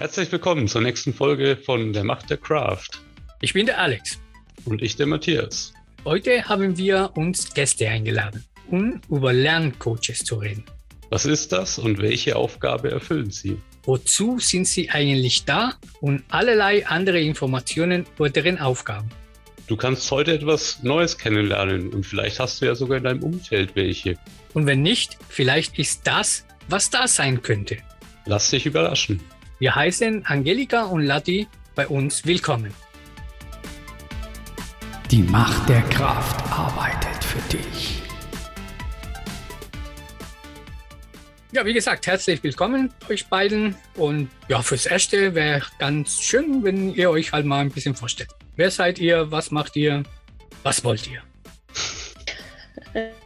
[0.00, 2.88] Herzlich willkommen zur nächsten Folge von Der Macht der Craft.
[3.42, 4.18] Ich bin der Alex.
[4.64, 5.74] Und ich der Matthias.
[6.06, 10.64] Heute haben wir uns Gäste eingeladen, um über Lerncoaches zu reden.
[11.10, 13.58] Was ist das und welche Aufgabe erfüllen sie?
[13.82, 19.10] Wozu sind sie eigentlich da und allerlei andere Informationen über deren Aufgaben.
[19.66, 23.76] Du kannst heute etwas Neues kennenlernen und vielleicht hast du ja sogar in deinem Umfeld
[23.76, 24.16] welche.
[24.54, 27.76] Und wenn nicht, vielleicht ist das, was da sein könnte.
[28.24, 29.20] Lass dich überraschen.
[29.60, 32.72] Wir heißen Angelika und Lati bei uns willkommen.
[35.10, 38.00] Die Macht der Kraft arbeitet für dich.
[41.52, 43.74] Ja, wie gesagt, herzlich willkommen euch beiden.
[43.96, 48.30] Und ja, fürs Erste wäre ganz schön, wenn ihr euch halt mal ein bisschen vorstellt.
[48.56, 49.30] Wer seid ihr?
[49.30, 50.04] Was macht ihr?
[50.62, 51.22] Was wollt ihr?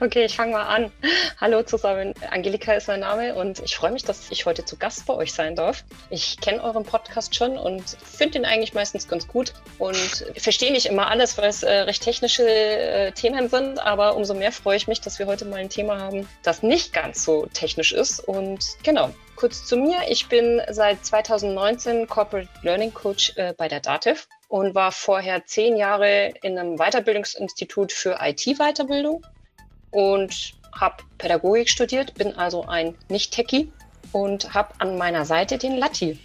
[0.00, 0.90] Okay, ich fange mal an.
[1.40, 5.06] Hallo zusammen, Angelika ist mein Name und ich freue mich, dass ich heute zu Gast
[5.06, 5.84] bei euch sein darf.
[6.10, 10.86] Ich kenne euren Podcast schon und finde ihn eigentlich meistens ganz gut und verstehe nicht
[10.86, 14.88] immer alles, weil es äh, recht technische äh, Themen sind, aber umso mehr freue ich
[14.88, 18.64] mich, dass wir heute mal ein Thema haben, das nicht ganz so technisch ist und
[18.82, 19.10] genau.
[19.34, 19.96] Kurz zu mir.
[20.08, 25.76] Ich bin seit 2019 Corporate Learning Coach äh, bei der DATEV und war vorher zehn
[25.76, 29.24] Jahre in einem Weiterbildungsinstitut für IT-Weiterbildung
[29.92, 33.70] und habe Pädagogik studiert, bin also ein Nicht-Techie
[34.10, 36.18] und habe an meiner Seite den Latti.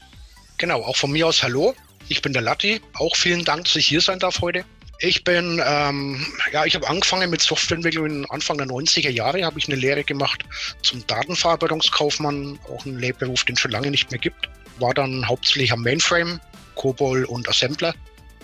[0.58, 1.76] Genau, auch von mir aus Hallo.
[2.10, 2.82] Ich bin der Latti.
[2.96, 4.66] Auch vielen Dank, dass ich hier sein darf heute.
[5.00, 9.68] Ich bin, ähm, ja, ich habe angefangen mit Softwareentwicklung Anfang der 90er Jahre, habe ich
[9.68, 10.44] eine Lehre gemacht
[10.82, 14.50] zum Datenverarbeitungskaufmann, auch ein Lehrberuf, den es schon lange nicht mehr gibt.
[14.80, 16.40] War dann hauptsächlich am Mainframe,
[16.74, 17.94] COBOL und Assembler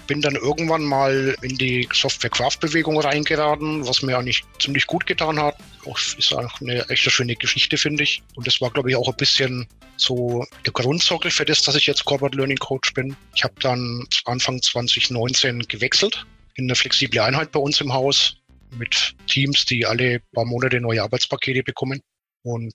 [0.08, 5.56] bin dann irgendwann mal in die Software-Craft-Bewegung reingeraten, was mir eigentlich ziemlich gut getan hat.
[5.86, 8.22] Auch, ist auch eine echt schöne Geschichte, finde ich.
[8.36, 11.88] Und das war, glaube ich, auch ein bisschen so der Grundsockel für das, dass ich
[11.88, 13.16] jetzt Corporate Learning Coach bin.
[13.36, 16.26] Ich habe dann Anfang 2019 gewechselt
[16.56, 18.38] in eine flexible Einheit bei uns im Haus
[18.78, 22.02] mit Teams, die alle paar Monate neue Arbeitspakete bekommen.
[22.44, 22.74] Und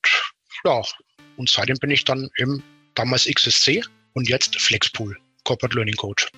[0.65, 0.83] ja,
[1.37, 2.63] und seitdem bin ich dann im
[2.95, 3.83] damals XSC
[4.15, 6.29] und jetzt Flexpool, Corporate Learning Coach.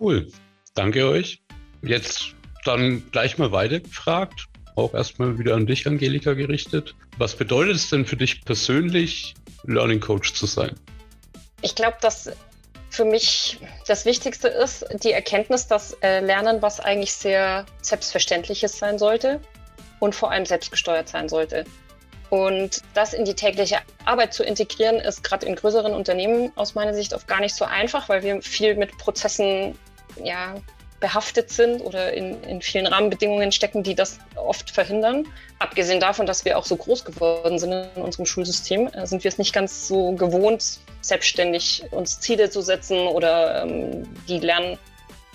[0.00, 0.26] Cool.
[0.74, 1.42] Danke euch.
[1.82, 2.34] Jetzt
[2.64, 4.46] dann gleich mal weiter gefragt.
[4.76, 6.94] Auch erstmal wieder an dich, Angelika, gerichtet.
[7.18, 9.34] Was bedeutet es denn für dich persönlich,
[9.64, 10.74] Learning Coach zu sein?
[11.60, 12.30] Ich glaube, dass
[12.88, 18.98] für mich das Wichtigste ist die Erkenntnis, dass äh, Lernen was eigentlich sehr Selbstverständliches sein
[18.98, 19.40] sollte
[20.00, 21.64] und vor allem selbstgesteuert sein sollte.
[22.30, 26.94] Und das in die tägliche Arbeit zu integrieren, ist gerade in größeren Unternehmen aus meiner
[26.94, 29.76] Sicht oft gar nicht so einfach, weil wir viel mit Prozessen
[30.24, 30.54] ja,
[31.00, 35.26] behaftet sind oder in, in vielen Rahmenbedingungen stecken, die das oft verhindern.
[35.58, 39.28] Abgesehen davon, dass wir auch so groß geworden sind in unserem Schulsystem, äh, sind wir
[39.30, 44.78] es nicht ganz so gewohnt, selbstständig uns Ziele zu setzen oder ähm, die Lern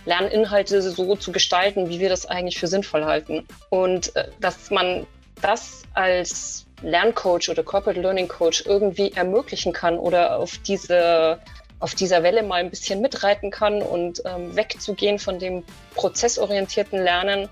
[0.05, 3.47] Lerninhalte so zu gestalten, wie wir das eigentlich für sinnvoll halten.
[3.69, 5.07] Und äh, dass man
[5.41, 11.39] das als Lerncoach oder Corporate Learning Coach irgendwie ermöglichen kann oder auf diese
[11.85, 15.63] auf dieser Welle mal ein bisschen mitreiten kann und ähm, wegzugehen von dem
[15.93, 17.47] prozessorientierten Lernen,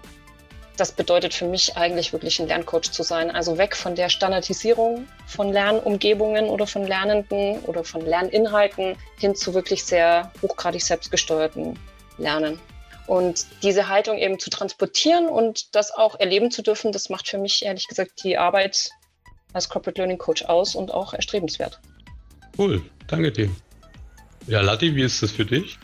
[0.75, 3.29] das bedeutet für mich eigentlich wirklich ein Lerncoach zu sein.
[3.29, 9.53] Also weg von der Standardisierung von Lernumgebungen oder von Lernenden oder von Lerninhalten hin zu
[9.53, 11.77] wirklich sehr hochgradig selbstgesteuerten
[12.17, 12.59] Lernen.
[13.05, 17.37] Und diese Haltung eben zu transportieren und das auch erleben zu dürfen, das macht für
[17.37, 18.89] mich ehrlich gesagt die Arbeit
[19.53, 21.79] als Corporate Learning Coach aus und auch erstrebenswert.
[22.57, 23.51] Cool, danke dir.
[24.47, 25.77] Ja, Latti, wie ist das für dich?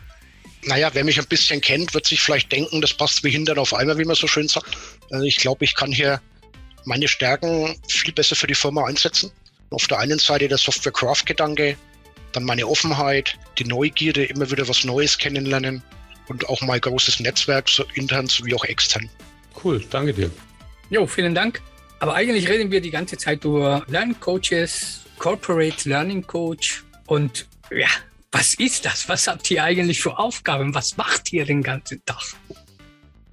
[0.63, 3.73] Naja, wer mich ein bisschen kennt, wird sich vielleicht denken, das passt wie Hintern auf
[3.73, 4.77] einmal, wie man so schön sagt.
[5.09, 6.21] Also ich glaube, ich kann hier
[6.85, 9.31] meine Stärken viel besser für die Firma einsetzen.
[9.69, 11.77] Auf der einen Seite der Software-Craft-Gedanke,
[12.33, 15.81] dann meine Offenheit, die Neugierde, immer wieder was Neues kennenlernen
[16.27, 19.09] und auch mein großes Netzwerk, so intern sowie auch extern.
[19.63, 20.31] Cool, danke dir.
[20.89, 21.61] Jo, vielen Dank.
[21.99, 27.87] Aber eigentlich reden wir die ganze Zeit über Lerncoaches, Corporate Learning Coach und ja,
[28.31, 29.09] was ist das?
[29.09, 30.75] Was habt ihr eigentlich für Aufgaben?
[30.75, 32.21] Was macht ihr den ganzen Tag?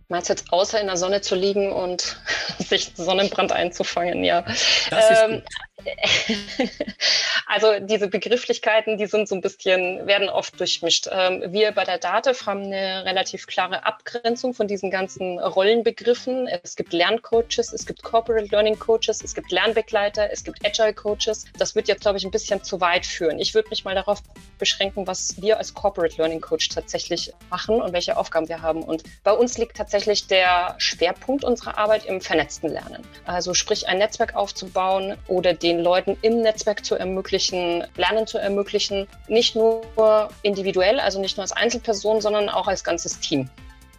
[0.09, 2.17] Meinst du jetzt außer in der Sonne zu liegen und
[2.59, 4.43] sich Sonnenbrand einzufangen, ja.
[4.91, 5.43] Das ist ähm,
[7.47, 11.09] also diese Begrifflichkeiten, die sind so ein bisschen, werden oft durchmischt.
[11.11, 16.49] Ähm, wir bei der DATEV haben eine relativ klare Abgrenzung von diesen ganzen Rollenbegriffen.
[16.49, 21.45] Es gibt Lerncoaches, es gibt Corporate Learning Coaches, es gibt Lernbegleiter, es gibt Agile Coaches.
[21.59, 23.39] Das wird jetzt, glaube ich, ein bisschen zu weit führen.
[23.39, 24.23] Ich würde mich mal darauf
[24.59, 28.83] beschränken, was wir als Corporate Learning Coach tatsächlich machen und welche Aufgaben wir haben.
[28.83, 33.07] Und bei uns liegt tatsächlich der Schwerpunkt unserer Arbeit im vernetzten Lernen.
[33.27, 38.39] Also sprich ein Netzwerk aufzubauen oder den den Leuten im Netzwerk zu ermöglichen, Lernen zu
[38.39, 39.09] ermöglichen.
[39.27, 39.83] Nicht nur
[40.43, 43.51] individuell, also nicht nur als Einzelperson, sondern auch als ganzes Team.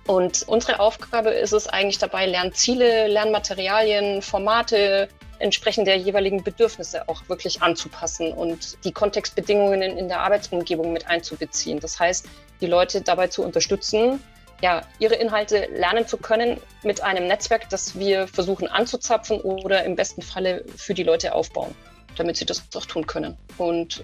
[0.07, 5.09] Und unsere Aufgabe ist es eigentlich dabei, Lernziele, Lernmaterialien, Formate
[5.39, 11.79] entsprechend der jeweiligen Bedürfnisse auch wirklich anzupassen und die Kontextbedingungen in, der Arbeitsumgebung mit einzubeziehen.
[11.79, 12.25] Das heißt,
[12.61, 14.23] die Leute dabei zu unterstützen,
[14.61, 19.95] ja, ihre Inhalte lernen zu können mit einem Netzwerk, das wir versuchen anzuzapfen oder im
[19.95, 21.75] besten Falle für die Leute aufbauen,
[22.15, 23.37] damit sie das auch tun können.
[23.57, 24.03] Und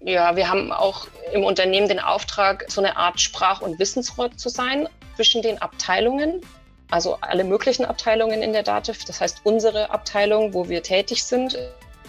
[0.00, 4.48] ja, wir haben auch im Unternehmen den Auftrag, so eine Art Sprach- und Wissensrohr zu
[4.48, 6.40] sein zwischen den Abteilungen,
[6.90, 9.04] also alle möglichen Abteilungen in der DATEV.
[9.04, 11.58] Das heißt, unsere Abteilung, wo wir tätig sind,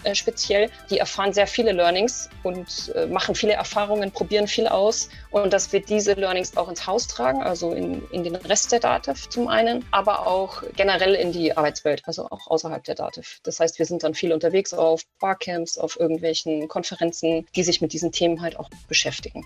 [0.04, 5.08] äh, speziell, die erfahren sehr viele Learnings und äh, machen viele Erfahrungen, probieren viel aus
[5.30, 8.80] und dass wir diese Learnings auch ins Haus tragen, also in, in den Rest der
[8.80, 13.40] DATEV zum einen, aber auch generell in die Arbeitswelt, also auch außerhalb der DATEV.
[13.42, 17.92] Das heißt, wir sind dann viel unterwegs auf Barcamps, auf irgendwelchen Konferenzen, die sich mit
[17.92, 19.44] diesen Themen halt auch beschäftigen.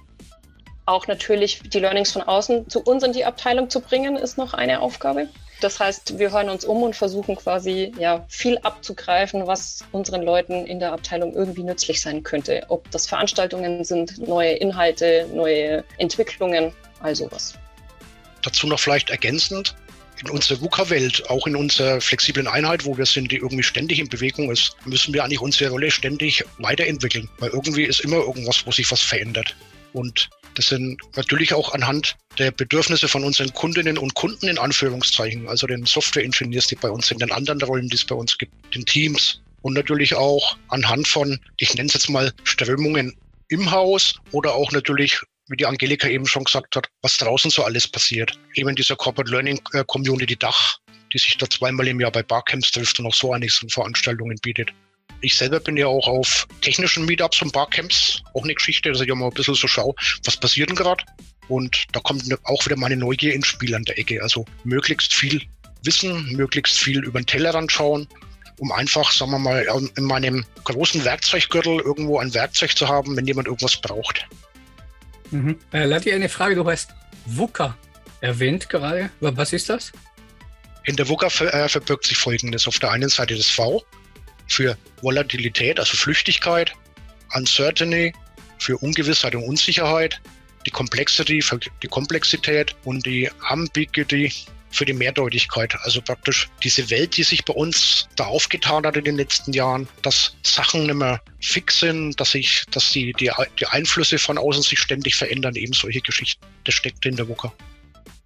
[0.87, 4.55] Auch natürlich die Learnings von außen zu uns in die Abteilung zu bringen, ist noch
[4.55, 5.29] eine Aufgabe.
[5.61, 10.67] Das heißt, wir hören uns um und versuchen quasi ja viel abzugreifen, was unseren Leuten
[10.67, 12.63] in der Abteilung irgendwie nützlich sein könnte.
[12.69, 17.55] Ob das Veranstaltungen sind, neue Inhalte, neue Entwicklungen, all sowas.
[18.43, 19.75] Dazu noch vielleicht ergänzend,
[20.21, 24.09] in unserer VUCA-Welt, auch in unserer flexiblen Einheit, wo wir sind, die irgendwie ständig in
[24.09, 28.73] Bewegung ist, müssen wir eigentlich unsere Rolle ständig weiterentwickeln, weil irgendwie ist immer irgendwas, wo
[28.73, 29.55] sich was verändert.
[29.97, 35.49] Und das sind natürlich auch anhand der Bedürfnisse von unseren Kundinnen und Kunden in Anführungszeichen,
[35.49, 38.53] also den Software-Engineers, die bei uns sind, den anderen Rollen, die es bei uns gibt,
[38.75, 43.17] den Teams und natürlich auch anhand von, ich nenne es jetzt mal, Strömungen
[43.49, 47.65] im Haus oder auch natürlich wie die Angelika eben schon gesagt hat, was draußen so
[47.65, 48.39] alles passiert.
[48.55, 50.79] Eben dieser Corporate Learning äh, Community Dach,
[51.13, 54.37] die sich da zweimal im Jahr bei Barcamps trifft und auch so einiges an Veranstaltungen
[54.43, 54.73] bietet.
[55.21, 59.09] Ich selber bin ja auch auf technischen Meetups und Barcamps, auch eine Geschichte, dass ich
[59.09, 59.95] ja mal ein bisschen so schaue,
[60.25, 61.05] was passiert denn gerade.
[61.49, 64.23] Und da kommt ne, auch wieder meine Neugier ins Spiel an der Ecke.
[64.23, 65.43] Also möglichst viel
[65.85, 68.09] wissen, möglichst viel über den Tellerrand schauen,
[68.59, 69.67] um einfach, sagen wir mal,
[69.97, 74.27] in meinem großen Werkzeuggürtel irgendwo ein Werkzeug zu haben, wenn jemand irgendwas braucht.
[75.31, 75.59] Mhm.
[75.73, 76.95] Äh, Lati, eine Frage, du hast
[77.27, 77.77] VUCA
[78.21, 79.11] erwähnt gerade.
[79.21, 79.93] Was ist das?
[80.85, 82.67] In der VUCA ver äh, verbirgt sich Folgendes.
[82.67, 83.85] Auf der einen Seite das V,
[84.49, 86.73] für Volatilität, also Flüchtigkeit,
[87.35, 88.13] Uncertainty
[88.59, 90.21] für Ungewissheit und Unsicherheit,
[90.67, 94.33] die Complexity für die Komplexität und die Ambiguity
[94.71, 95.75] für die Mehrdeutigkeit.
[95.83, 99.89] Also praktisch diese Welt, die sich bei uns da aufgetan hat in den letzten Jahren,
[100.03, 104.63] dass Sachen nicht mehr fix sind, dass sich, dass die, die, die Einflüsse von außen
[104.63, 106.45] sich ständig verändern, eben solche Geschichten.
[106.65, 107.53] Das steckt in der WUKA.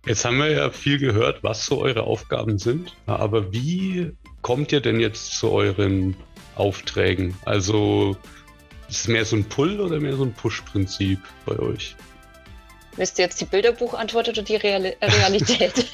[0.07, 2.97] Jetzt haben wir ja viel gehört, was so eure Aufgaben sind.
[3.07, 6.17] Aber wie kommt ihr denn jetzt zu euren
[6.57, 7.37] Aufträgen?
[7.45, 8.17] Also
[8.89, 11.97] ist es mehr so ein Pull oder mehr so ein Push-Prinzip bei euch?
[12.97, 15.87] Wisst ihr jetzt die Bilderbuchantwort oder die Real Realität?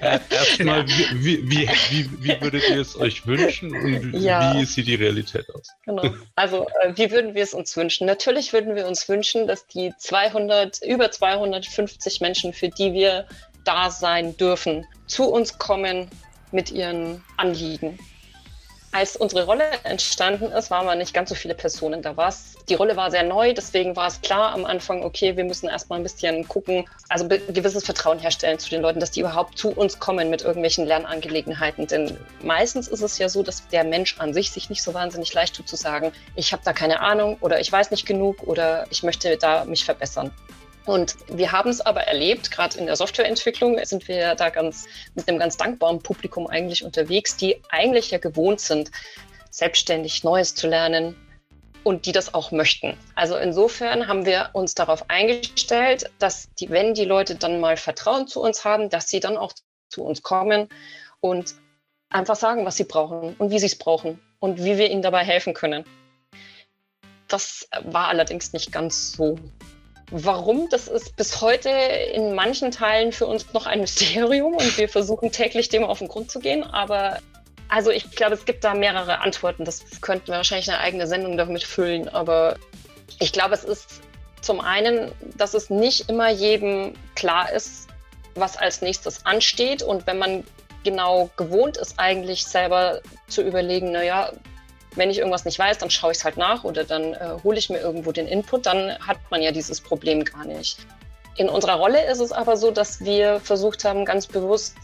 [0.00, 4.54] Erstmal, wie, wie, wie, wie, würdet ihr es euch wünschen und ja.
[4.54, 5.68] wie sieht die Realität aus?
[5.84, 6.14] Genau.
[6.36, 8.06] Also, äh, wie würden wir es uns wünschen?
[8.06, 13.26] Natürlich würden wir uns wünschen, dass die 200, über 250 Menschen, für die wir
[13.64, 16.08] da sein dürfen, zu uns kommen
[16.52, 17.98] mit ihren Anliegen.
[18.92, 22.02] Als unsere Rolle entstanden ist, waren wir nicht ganz so viele Personen.
[22.02, 22.34] Da war
[22.68, 26.00] die Rolle war sehr neu, deswegen war es klar am Anfang, okay, wir müssen erstmal
[26.00, 30.00] ein bisschen gucken, also gewisses Vertrauen herstellen zu den Leuten, dass die überhaupt zu uns
[30.00, 31.86] kommen mit irgendwelchen Lernangelegenheiten.
[31.86, 35.32] Denn meistens ist es ja so, dass der Mensch an sich sich nicht so wahnsinnig
[35.34, 38.86] leicht tut zu sagen, ich habe da keine Ahnung oder ich weiß nicht genug oder
[38.90, 40.32] ich möchte da mich verbessern.
[40.86, 45.28] Und wir haben es aber erlebt, gerade in der Softwareentwicklung sind wir da ganz mit
[45.28, 48.90] einem ganz dankbaren Publikum eigentlich unterwegs, die eigentlich ja gewohnt sind,
[49.50, 51.16] selbstständig Neues zu lernen
[51.84, 52.96] und die das auch möchten.
[53.14, 58.26] Also insofern haben wir uns darauf eingestellt, dass die, wenn die Leute dann mal Vertrauen
[58.26, 59.52] zu uns haben, dass sie dann auch
[59.88, 60.68] zu uns kommen
[61.20, 61.54] und
[62.10, 65.24] einfach sagen, was sie brauchen und wie sie es brauchen und wie wir ihnen dabei
[65.24, 65.84] helfen können.
[67.28, 69.38] Das war allerdings nicht ganz so
[70.10, 74.88] Warum, das ist bis heute in manchen Teilen für uns noch ein Mysterium und wir
[74.88, 76.64] versuchen täglich dem auf den Grund zu gehen.
[76.64, 77.18] Aber
[77.68, 79.64] also ich glaube, es gibt da mehrere Antworten.
[79.64, 82.08] Das könnten wir wahrscheinlich eine eigene Sendung damit füllen.
[82.08, 82.56] Aber
[83.20, 84.00] ich glaube, es ist
[84.40, 87.88] zum einen, dass es nicht immer jedem klar ist,
[88.34, 89.82] was als nächstes ansteht.
[89.82, 90.44] Und wenn man
[90.82, 94.32] genau gewohnt ist, eigentlich selber zu überlegen, naja,
[94.96, 97.58] wenn ich irgendwas nicht weiß, dann schaue ich es halt nach oder dann äh, hole
[97.58, 100.78] ich mir irgendwo den Input, dann hat man ja dieses Problem gar nicht.
[101.36, 104.74] In unserer Rolle ist es aber so, dass wir versucht haben, ganz bewusst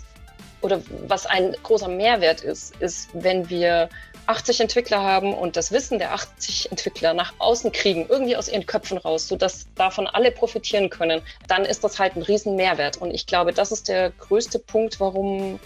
[0.62, 3.88] oder was ein großer Mehrwert ist, ist, wenn wir
[4.26, 8.66] 80 Entwickler haben und das Wissen der 80 Entwickler nach außen kriegen, irgendwie aus ihren
[8.66, 12.96] Köpfen raus, sodass davon alle profitieren können, dann ist das halt ein riesen Mehrwert.
[12.96, 15.60] Und ich glaube, das ist der größte Punkt, warum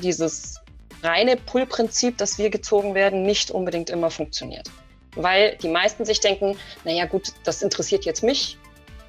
[0.00, 0.59] dieses
[1.02, 4.70] reine Pull-Prinzip, das wir gezogen werden, nicht unbedingt immer funktioniert.
[5.16, 8.58] Weil die meisten sich denken, naja gut, das interessiert jetzt mich,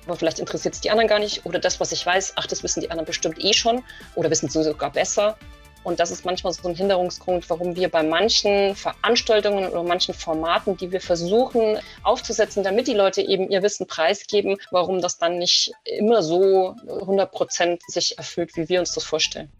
[0.05, 1.45] aber vielleicht interessiert es die anderen gar nicht.
[1.45, 3.83] Oder das, was ich weiß, ach, das wissen die anderen bestimmt eh schon
[4.15, 5.37] oder wissen sie sogar besser.
[5.83, 10.77] Und das ist manchmal so ein Hinderungsgrund, warum wir bei manchen Veranstaltungen oder manchen Formaten,
[10.77, 15.71] die wir versuchen aufzusetzen, damit die Leute eben ihr Wissen preisgeben, warum das dann nicht
[15.83, 19.51] immer so 100 Prozent sich erfüllt, wie wir uns das vorstellen.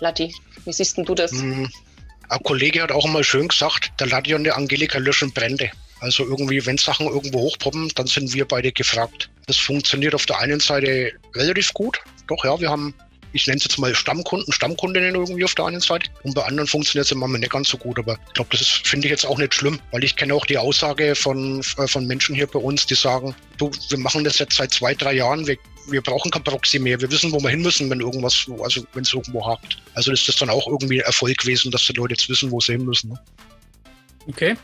[0.00, 1.32] Latti, wie siehst denn du das?
[1.32, 1.70] Hm,
[2.28, 5.70] ein Kollege hat auch immer schön gesagt, der Latti und der Angelika löschen Brände.
[6.00, 9.28] Also irgendwie, wenn Sachen irgendwo hochpoppen, dann sind wir beide gefragt.
[9.46, 12.00] Das funktioniert auf der einen Seite relativ gut.
[12.28, 12.94] Doch, ja, wir haben
[13.32, 16.10] ich nenne es jetzt mal Stammkunden, Stammkundinnen irgendwie auf der einen Seite.
[16.22, 17.98] Und bei anderen funktioniert es immer nicht ganz so gut.
[17.98, 20.58] Aber ich glaube, das finde ich jetzt auch nicht schlimm, weil ich kenne auch die
[20.58, 24.56] Aussage von, äh, von Menschen hier bei uns, die sagen, du, wir machen das jetzt
[24.56, 25.56] seit zwei, drei Jahren, wir,
[25.88, 29.02] wir brauchen kein Proxy mehr, wir wissen, wo wir hin müssen, wenn irgendwas, also wenn
[29.02, 29.78] es irgendwo hakt.
[29.94, 32.72] Also ist das dann auch irgendwie Erfolg gewesen, dass die Leute jetzt wissen, wo sie
[32.72, 33.10] hin müssen.
[33.10, 33.20] Ne?
[34.26, 34.56] Okay.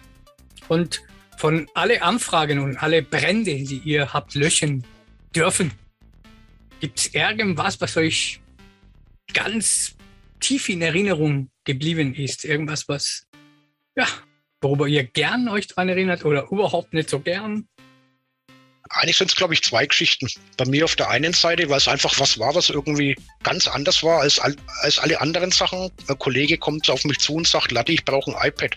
[0.69, 1.03] Und
[1.37, 4.85] von alle Anfragen und alle Brände, die ihr habt löschen
[5.35, 5.73] dürfen,
[6.81, 8.41] gibt es irgendwas, was euch
[9.33, 9.95] ganz
[10.41, 12.45] tief in Erinnerung geblieben ist.
[12.45, 13.27] Irgendwas, was,
[13.97, 14.07] ja,
[14.61, 17.69] worüber ihr gern euch dran erinnert oder überhaupt nicht so gern?
[18.91, 20.29] Eigentlich sind es, glaube ich, zwei Geschichten.
[20.57, 24.03] Bei mir auf der einen Seite, weil es einfach was war, was irgendwie ganz anders
[24.03, 25.91] war als, als alle anderen Sachen.
[26.09, 28.75] Ein Kollege kommt auf mich zu und sagt, Latti, ich brauche ein iPad.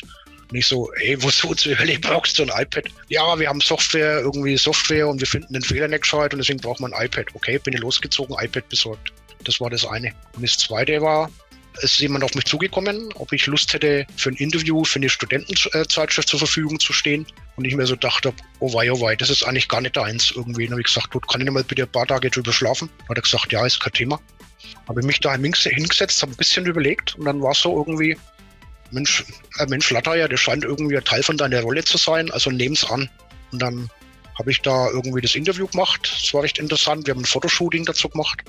[0.49, 2.85] Und ich so, ey, wozu zur Hölle brauchst du ein iPad?
[3.09, 6.59] Ja, wir haben Software, irgendwie Software und wir finden den Fehler nicht gescheit und deswegen
[6.59, 7.27] braucht man ein iPad.
[7.35, 9.13] Okay, bin ich losgezogen, iPad besorgt.
[9.43, 10.13] Das war das eine.
[10.36, 11.29] Und das zweite war,
[11.77, 15.10] es ist jemand auf mich zugekommen, ob ich Lust hätte, für ein Interview für eine
[15.10, 17.25] Studentenzeitschrift zur Verfügung zu stehen.
[17.55, 20.31] Und ich mir so dachte, oh wei, oh wei, das ist eigentlich gar nicht deins
[20.36, 20.65] irgendwie.
[20.65, 22.89] Dann habe ich gesagt, du, kann ich nicht mal bitte ein paar Tage drüber schlafen?
[23.00, 24.19] Dann hat er gesagt, ja, ist kein Thema.
[24.88, 28.17] Habe ich mich da hingesetzt, habe ein bisschen überlegt und dann war es so irgendwie,
[28.91, 29.24] Mensch,
[29.60, 32.84] äh, Mensch, Latter, der scheint irgendwie ein Teil von deiner Rolle zu sein, also nehm's
[32.84, 33.10] an.
[33.51, 33.89] Und dann
[34.39, 36.12] habe ich da irgendwie das Interview gemacht.
[36.24, 37.05] Es war recht interessant.
[37.05, 38.41] Wir haben ein Fotoshooting dazu gemacht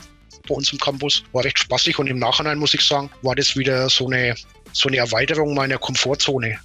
[0.48, 1.24] bei uns im Campus.
[1.32, 4.34] War recht spaßig und im Nachhinein muss ich sagen, war das wieder so eine,
[4.72, 6.58] so eine Erweiterung meiner Komfortzone.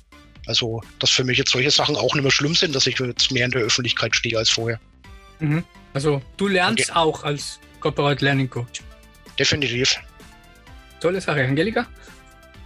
[0.48, 3.32] Also, dass für mich jetzt solche Sachen auch nicht mehr schlimm sind, dass ich jetzt
[3.32, 4.79] mehr in der Öffentlichkeit stehe als vorher.
[5.39, 5.63] Mhm.
[5.94, 7.00] Also, du lernst okay.
[7.00, 8.82] auch als Corporate Learning Coach.
[9.39, 9.96] Definitiv.
[11.00, 11.44] Tolle Sache.
[11.44, 11.88] Angelika?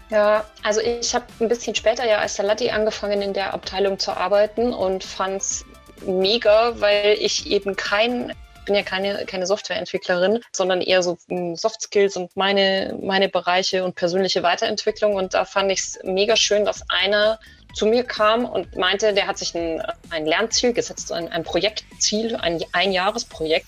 [0.09, 4.11] Ja, also ich habe ein bisschen später ja als Salati angefangen in der Abteilung zu
[4.11, 5.65] arbeiten und fand es
[6.05, 8.33] mega, weil ich eben kein
[8.69, 13.83] bin ja keine, keine Softwareentwicklerin, sondern eher so hm, Soft Skills und meine, meine Bereiche
[13.83, 15.15] und persönliche Weiterentwicklung.
[15.15, 17.39] Und da fand ich es mega schön, dass einer
[17.73, 22.35] zu mir kam und meinte, der hat sich ein, ein Lernziel gesetzt, ein, ein Projektziel,
[22.35, 23.67] ein Einjahresprojekt,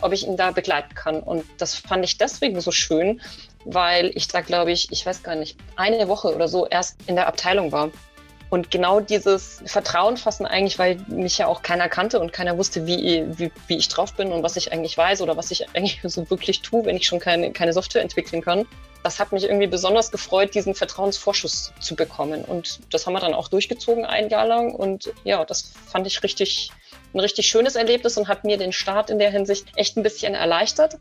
[0.00, 1.20] ob ich ihn da begleiten kann.
[1.20, 3.20] Und das fand ich deswegen so schön,
[3.66, 7.16] weil ich da, glaube ich, ich weiß gar nicht, eine Woche oder so erst in
[7.16, 7.90] der Abteilung war.
[8.50, 12.84] Und genau dieses Vertrauen fassen eigentlich, weil mich ja auch keiner kannte und keiner wusste,
[12.84, 16.00] wie, wie, wie ich drauf bin und was ich eigentlich weiß oder was ich eigentlich
[16.04, 18.66] so wirklich tue, wenn ich schon keine, keine Software entwickeln kann.
[19.04, 22.44] Das hat mich irgendwie besonders gefreut, diesen Vertrauensvorschuss zu bekommen.
[22.44, 24.74] Und das haben wir dann auch durchgezogen ein Jahr lang.
[24.74, 26.72] Und ja, das fand ich richtig,
[27.14, 30.34] ein richtig schönes Erlebnis und hat mir den Start in der Hinsicht echt ein bisschen
[30.34, 30.98] erleichtert.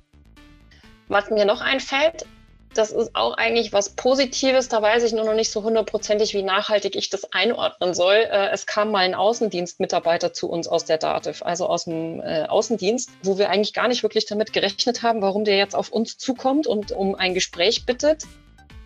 [1.08, 2.26] Was mir noch einfällt,
[2.74, 4.70] das ist auch eigentlich was Positives.
[4.70, 8.16] Da weiß ich nur noch nicht so hundertprozentig, wie nachhaltig ich das einordnen soll.
[8.16, 12.46] Äh, es kam mal ein Außendienstmitarbeiter zu uns aus der DATEV, also aus dem äh,
[12.46, 16.18] Außendienst, wo wir eigentlich gar nicht wirklich damit gerechnet haben, warum der jetzt auf uns
[16.18, 18.24] zukommt und um ein Gespräch bittet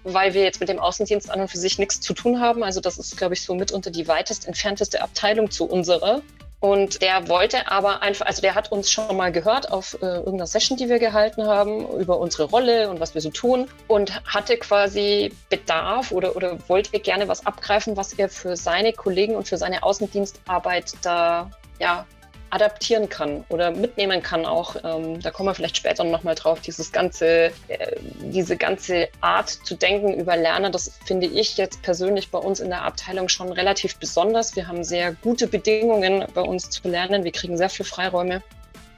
[0.06, 2.64] weil wir jetzt mit dem Außendienst an und für sich nichts zu tun haben.
[2.64, 6.22] Also das ist, glaube ich, so mitunter die weitest entfernteste Abteilung zu unserer.
[6.64, 10.48] Und der wollte aber einfach, also der hat uns schon mal gehört auf äh, irgendeiner
[10.48, 14.56] Session, die wir gehalten haben, über unsere Rolle und was wir so tun und hatte
[14.56, 19.58] quasi Bedarf oder, oder wollte gerne was abgreifen, was er für seine Kollegen und für
[19.58, 22.06] seine Außendienstarbeit da ja,
[22.54, 24.76] adaptieren kann oder mitnehmen kann auch.
[24.84, 26.62] Ähm, da kommen wir vielleicht später noch mal drauf.
[26.62, 32.30] Dieses ganze, äh, diese ganze Art zu denken über Lernen, das finde ich jetzt persönlich
[32.30, 34.56] bei uns in der Abteilung schon relativ besonders.
[34.56, 37.24] Wir haben sehr gute Bedingungen bei uns zu lernen.
[37.24, 38.44] Wir kriegen sehr viel Freiräume.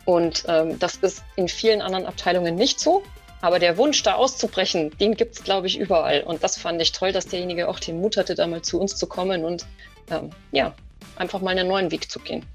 [0.04, 3.04] Und ähm, das ist in vielen anderen Abteilungen nicht so.
[3.40, 6.24] Aber der Wunsch, da auszubrechen, den gibt es, glaube ich, überall.
[6.24, 8.98] Und das fand ich toll, dass derjenige auch den Mut hatte, da mal zu uns
[8.98, 9.66] zu kommen und
[10.12, 10.74] ähm, ja,
[11.16, 12.46] einfach mal einen neuen Weg zu gehen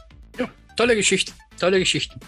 [0.80, 2.18] tolle Geschichte, tolle Geschichten.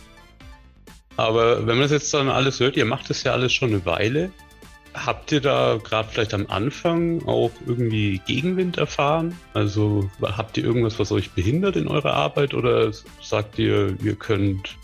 [1.16, 3.86] Aber wenn man das jetzt dann alles hört, ihr macht das ja alles schon eine
[3.86, 4.30] Weile.
[4.92, 9.34] Habt ihr da gerade vielleicht am Anfang auch irgendwie Gegenwind erfahren?
[9.54, 12.92] Also habt ihr irgendwas, was euch behindert in eurer Arbeit oder
[13.22, 14.76] sagt ihr, ihr könnt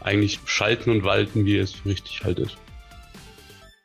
[0.00, 2.56] eigentlich schalten und walten, wie ihr es für richtig haltet?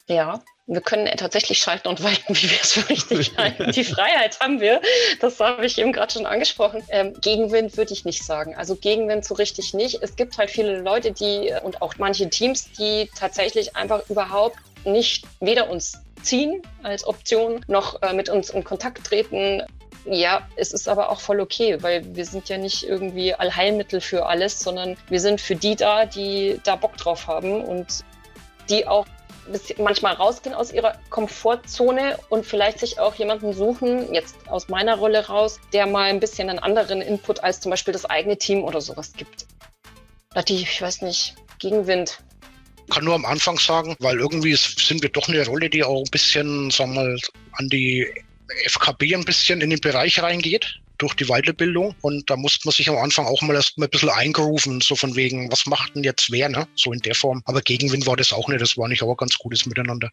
[0.07, 3.71] Ja, wir können tatsächlich schalten und walten, wie wir es für richtig halten.
[3.71, 4.81] Die Freiheit haben wir.
[5.19, 6.83] Das habe ich eben gerade schon angesprochen.
[6.89, 8.55] Ähm, Gegenwind würde ich nicht sagen.
[8.55, 10.01] Also Gegenwind so richtig nicht.
[10.01, 15.25] Es gibt halt viele Leute, die und auch manche Teams, die tatsächlich einfach überhaupt nicht
[15.39, 19.63] weder uns ziehen als Option noch äh, mit uns in Kontakt treten.
[20.05, 24.25] Ja, es ist aber auch voll okay, weil wir sind ja nicht irgendwie Allheilmittel für
[24.25, 28.03] alles, sondern wir sind für die da, die da Bock drauf haben und
[28.69, 29.05] die auch
[29.77, 35.27] manchmal rausgehen aus ihrer Komfortzone und vielleicht sich auch jemanden suchen, jetzt aus meiner Rolle
[35.27, 38.81] raus, der mal ein bisschen einen anderen Input als zum Beispiel das eigene Team oder
[38.81, 39.45] sowas gibt.
[40.47, 42.19] Die, ich weiß nicht, Gegenwind.
[42.89, 46.11] Kann nur am Anfang sagen, weil irgendwie sind wir doch eine Rolle, die auch ein
[46.11, 47.17] bisschen, sagen wir mal,
[47.53, 48.07] an die
[48.65, 51.95] FKB ein bisschen in den Bereich reingeht durch die Weiterbildung.
[52.01, 54.95] Und da musste man sich am Anfang auch mal erst mal ein bisschen eingerufen, so
[54.95, 56.67] von wegen, was macht denn jetzt wer, ne?
[56.75, 57.41] So in der Form.
[57.45, 60.09] Aber Gegenwind war das auch nicht, das war nicht aber ganz gutes Miteinander.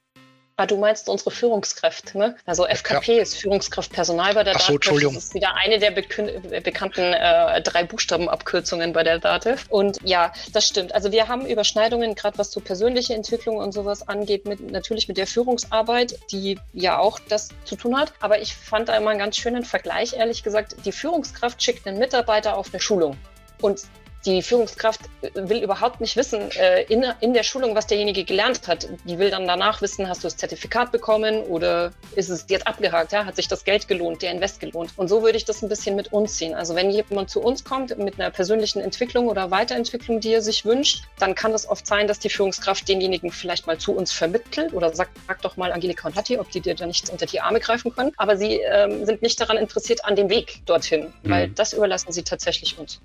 [0.61, 2.37] Ah, du meinst unsere Führungskräfte, ne?
[2.45, 3.23] Also FKP ja.
[3.23, 5.15] ist Führungskraft Personal bei der Ach so, Entschuldigung.
[5.15, 9.65] Das ist wieder eine der bekannten äh, drei Buchstabenabkürzungen bei der DATEV.
[9.71, 10.95] Und ja, das stimmt.
[10.95, 15.17] Also wir haben Überschneidungen, gerade was so persönliche Entwicklung und sowas angeht, mit, natürlich mit
[15.17, 18.13] der Führungsarbeit, die ja auch das zu tun hat.
[18.21, 20.77] Aber ich fand da immer einen ganz schönen Vergleich, ehrlich gesagt.
[20.85, 23.17] Die Führungskraft schickt einen Mitarbeiter auf eine Schulung.
[23.63, 23.81] Und
[24.27, 25.01] die Führungskraft
[25.35, 28.87] will überhaupt nicht wissen äh, in, in der Schulung, was derjenige gelernt hat.
[29.05, 33.13] Die will dann danach wissen, hast du das Zertifikat bekommen oder ist es jetzt abgehakt?
[33.13, 33.25] Ja?
[33.25, 34.93] Hat sich das Geld gelohnt, der Invest gelohnt?
[34.97, 36.55] Und so würde ich das ein bisschen mit uns ziehen.
[36.55, 40.65] Also wenn jemand zu uns kommt mit einer persönlichen Entwicklung oder Weiterentwicklung, die er sich
[40.65, 44.75] wünscht, dann kann es oft sein, dass die Führungskraft denjenigen vielleicht mal zu uns vermittelt
[44.75, 47.41] oder sagt, sag doch mal Angelika und Hatti, ob die dir da nicht unter die
[47.41, 48.13] Arme greifen können.
[48.19, 51.31] Aber sie ähm, sind nicht daran interessiert an dem Weg dorthin, mhm.
[51.31, 53.01] weil das überlassen sie tatsächlich uns.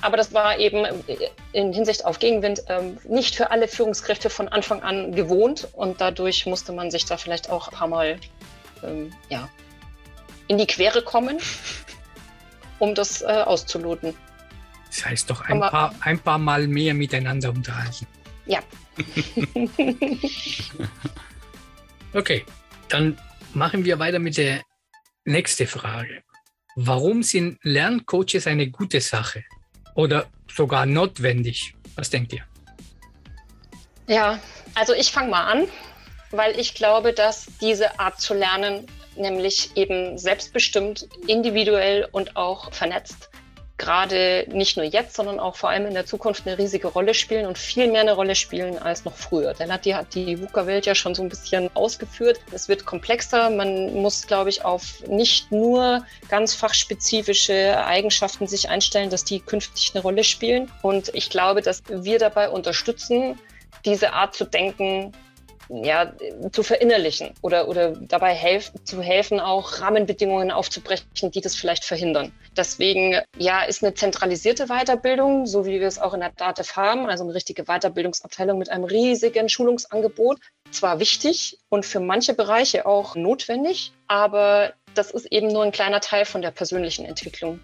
[0.00, 0.86] Aber das war eben
[1.52, 6.46] in Hinsicht auf Gegenwind ähm, nicht für alle Führungskräfte von Anfang an gewohnt und dadurch
[6.46, 8.18] musste man sich da vielleicht auch ein paar Mal
[8.82, 9.48] ähm, ja,
[10.46, 11.38] in die Quere kommen,
[12.78, 14.14] um das äh, auszuloten.
[14.86, 18.06] Das heißt doch ein paar, ein paar Mal mehr miteinander unterhalten.
[18.46, 18.60] Ja.
[22.14, 22.44] okay,
[22.88, 23.18] dann
[23.52, 24.62] machen wir weiter mit der
[25.24, 26.22] nächsten Frage.
[26.76, 29.44] Warum sind Lerncoaches eine gute Sache?
[29.98, 31.74] Oder sogar notwendig?
[31.96, 32.44] Was denkt ihr?
[34.06, 34.38] Ja,
[34.74, 35.64] also ich fange mal an,
[36.30, 43.28] weil ich glaube, dass diese Art zu lernen nämlich eben selbstbestimmt, individuell und auch vernetzt
[43.78, 47.46] gerade nicht nur jetzt, sondern auch vor allem in der Zukunft eine riesige Rolle spielen
[47.46, 49.54] und viel mehr eine Rolle spielen als noch früher.
[49.54, 52.40] Der Latti hat die VUCA-Welt ja schon so ein bisschen ausgeführt.
[52.52, 53.50] Es wird komplexer.
[53.50, 59.92] Man muss, glaube ich, auf nicht nur ganz fachspezifische Eigenschaften sich einstellen, dass die künftig
[59.94, 60.70] eine Rolle spielen.
[60.82, 63.38] Und ich glaube, dass wir dabei unterstützen,
[63.84, 65.12] diese Art zu denken
[65.68, 66.12] ja,
[66.52, 72.32] zu verinnerlichen oder, oder dabei helf, zu helfen, auch Rahmenbedingungen aufzubrechen, die das vielleicht verhindern.
[72.56, 77.06] Deswegen ja, ist eine zentralisierte Weiterbildung, so wie wir es auch in der DATEV haben,
[77.06, 80.38] also eine richtige Weiterbildungsabteilung mit einem riesigen Schulungsangebot,
[80.70, 86.00] zwar wichtig und für manche Bereiche auch notwendig, aber das ist eben nur ein kleiner
[86.00, 87.60] Teil von der persönlichen Entwicklung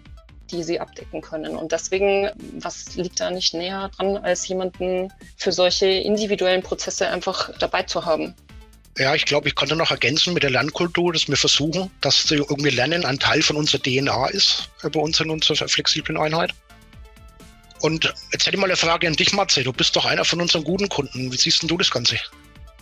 [0.51, 1.55] die sie abdecken können.
[1.55, 2.29] Und deswegen,
[2.59, 8.05] was liegt da nicht näher dran, als jemanden für solche individuellen Prozesse einfach dabei zu
[8.05, 8.35] haben?
[8.97, 12.69] Ja, ich glaube, ich konnte noch ergänzen mit der Lernkultur, dass wir versuchen, dass irgendwie
[12.69, 16.53] Lernen ein Teil von unserer DNA ist, äh, bei uns in unserer flexiblen Einheit.
[17.81, 19.63] Und jetzt hätte ich mal eine Frage an dich, Matze.
[19.63, 21.31] Du bist doch einer von unseren guten Kunden.
[21.31, 22.17] Wie siehst denn du das Ganze?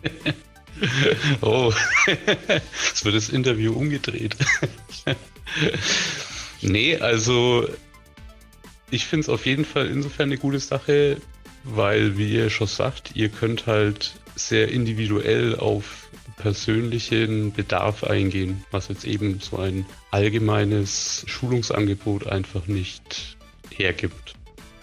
[1.41, 1.73] oh,
[2.93, 4.35] es wird das Interview umgedreht.
[6.63, 7.67] Nee, also
[8.89, 11.17] ich finde es auf jeden Fall insofern eine gute Sache,
[11.63, 18.87] weil, wie ihr schon sagt, ihr könnt halt sehr individuell auf persönlichen Bedarf eingehen, was
[18.87, 23.37] jetzt eben so ein allgemeines Schulungsangebot einfach nicht
[23.69, 24.33] hergibt.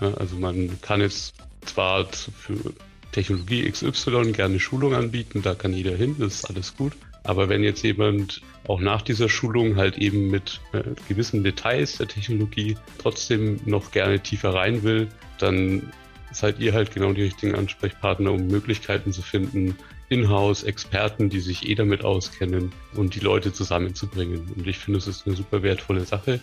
[0.00, 1.34] Ja, also man kann jetzt
[1.66, 2.72] zwar für
[3.12, 6.92] Technologie XY gerne Schulung anbieten, da kann jeder hin, das ist alles gut.
[7.24, 12.09] Aber wenn jetzt jemand auch nach dieser Schulung halt eben mit äh, gewissen Details der
[12.09, 15.92] Technologie trotzdem noch gerne tiefer rein will, dann
[16.33, 19.76] seid ihr halt genau die richtigen Ansprechpartner, um Möglichkeiten zu finden,
[20.09, 24.52] in-house Experten, die sich eh damit auskennen und die Leute zusammenzubringen.
[24.56, 26.40] Und ich finde, es ist eine super wertvolle Sache.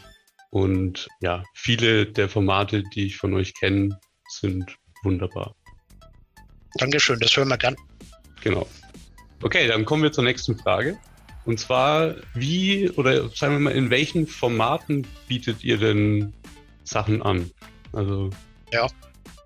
[0.49, 5.55] Und ja, viele der Formate, die ich von euch kenne, sind wunderbar.
[6.75, 7.75] Dankeschön, das hören wir gern.
[8.41, 8.67] Genau.
[9.41, 10.97] Okay, dann kommen wir zur nächsten Frage.
[11.45, 16.33] Und zwar, wie oder sagen wir mal, in welchen Formaten bietet ihr denn
[16.83, 17.49] Sachen an?
[17.93, 18.29] Also.
[18.73, 18.87] Ja,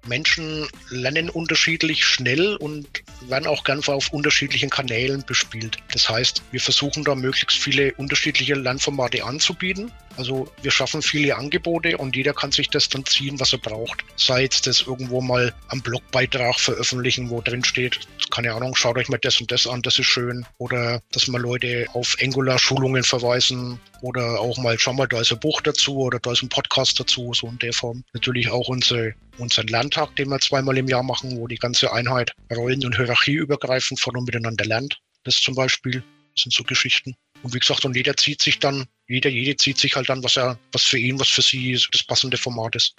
[0.07, 5.77] Menschen lernen unterschiedlich schnell und werden auch gern auf unterschiedlichen Kanälen bespielt.
[5.91, 9.91] Das heißt, wir versuchen da möglichst viele unterschiedliche Lernformate anzubieten.
[10.17, 14.03] Also wir schaffen viele Angebote und jeder kann sich das dann ziehen, was er braucht.
[14.15, 19.09] Sei es das irgendwo mal am Blogbeitrag veröffentlichen, wo drin steht, keine Ahnung, schaut euch
[19.09, 20.45] mal das und das an, das ist schön.
[20.57, 25.39] Oder dass mal Leute auf Angular-Schulungen verweisen oder auch mal, schau mal, da ist ein
[25.39, 28.03] Buch dazu oder da ist ein Podcast dazu, so in der Form.
[28.13, 32.33] Natürlich auch unsere, unseren Lerntag, den wir zweimal im Jahr machen, wo die ganze Einheit
[32.53, 34.99] Rollen- und Hierarchie übergreifend von und miteinander lernt.
[35.23, 37.15] Das zum Beispiel das sind so Geschichten.
[37.43, 40.37] Und wie gesagt, und jeder zieht sich dann, jeder, jede zieht sich halt dann, was
[40.37, 42.95] er, was für ihn, was für sie das passende Format ist.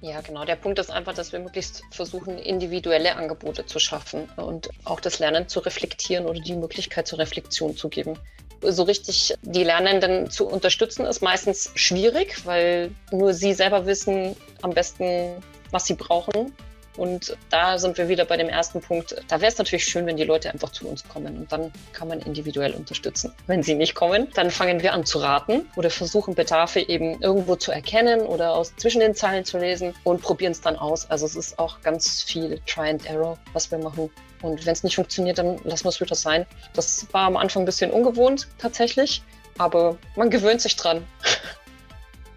[0.00, 0.44] Ja, genau.
[0.44, 5.18] Der Punkt ist einfach, dass wir möglichst versuchen, individuelle Angebote zu schaffen und auch das
[5.18, 8.16] Lernen zu reflektieren oder die Möglichkeit zur Reflexion zu geben.
[8.62, 14.70] So richtig die Lernenden zu unterstützen, ist meistens schwierig, weil nur sie selber wissen am
[14.70, 16.52] besten, was sie brauchen
[16.98, 19.14] und da sind wir wieder bei dem ersten Punkt.
[19.28, 22.08] Da wäre es natürlich schön, wenn die Leute einfach zu uns kommen und dann kann
[22.08, 23.32] man individuell unterstützen.
[23.46, 27.56] Wenn sie nicht kommen, dann fangen wir an zu raten oder versuchen Bedarfe eben irgendwo
[27.56, 31.08] zu erkennen oder aus zwischen den Zeilen zu lesen und probieren es dann aus.
[31.08, 34.10] Also es ist auch ganz viel Try and Error, was wir machen.
[34.42, 36.46] Und wenn es nicht funktioniert, dann lassen wir es wieder sein.
[36.74, 39.22] Das war am Anfang ein bisschen ungewohnt tatsächlich,
[39.58, 41.04] aber man gewöhnt sich dran.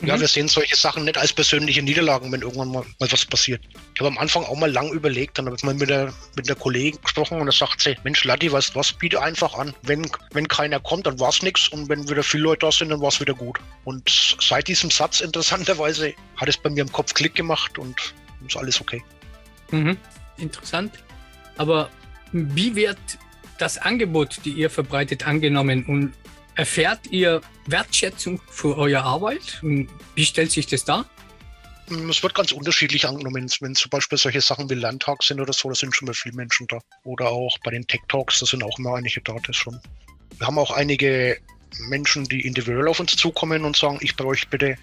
[0.02, 0.22] Ja, mhm.
[0.22, 3.62] wir sehen solche Sachen nicht als persönliche Niederlagen, wenn irgendwann mal, mal was passiert.
[3.94, 6.50] Ich habe am Anfang auch mal lang überlegt, dann habe ich mal mit der, mit
[6.50, 9.76] der Kollegin gesprochen und da sagt sie, Mensch, Latti, weißt was, biete einfach an.
[9.84, 12.90] Wenn, wenn keiner kommt, dann war es nichts und wenn wieder viele Leute da sind,
[12.90, 13.60] dann war es wieder gut.
[13.84, 14.10] Und
[14.40, 18.14] seit diesem Satz, interessanterweise, hat es bei mir im Kopf Klick gemacht und
[18.48, 19.04] ist alles okay.
[19.70, 19.98] Mhm.
[20.38, 20.94] Interessant.
[21.58, 21.90] Aber
[22.32, 22.98] wie wird
[23.60, 26.14] das Angebot, die ihr verbreitet, angenommen und
[26.56, 29.62] Erfährt ihr Wertschätzung für eure Arbeit?
[29.62, 31.06] Wie stellt sich das dar?
[32.10, 35.68] Es wird ganz unterschiedlich angenommen, wenn zum Beispiel solche Sachen wie Landtag sind oder so,
[35.70, 36.80] da sind schon mal viele Menschen da.
[37.04, 39.80] Oder auch bei den Tech Talks, da sind auch immer einige da, das schon.
[40.38, 41.38] Wir haben auch einige
[41.90, 44.78] Menschen, die individuell auf uns zukommen und sagen, ich bräuchte bitte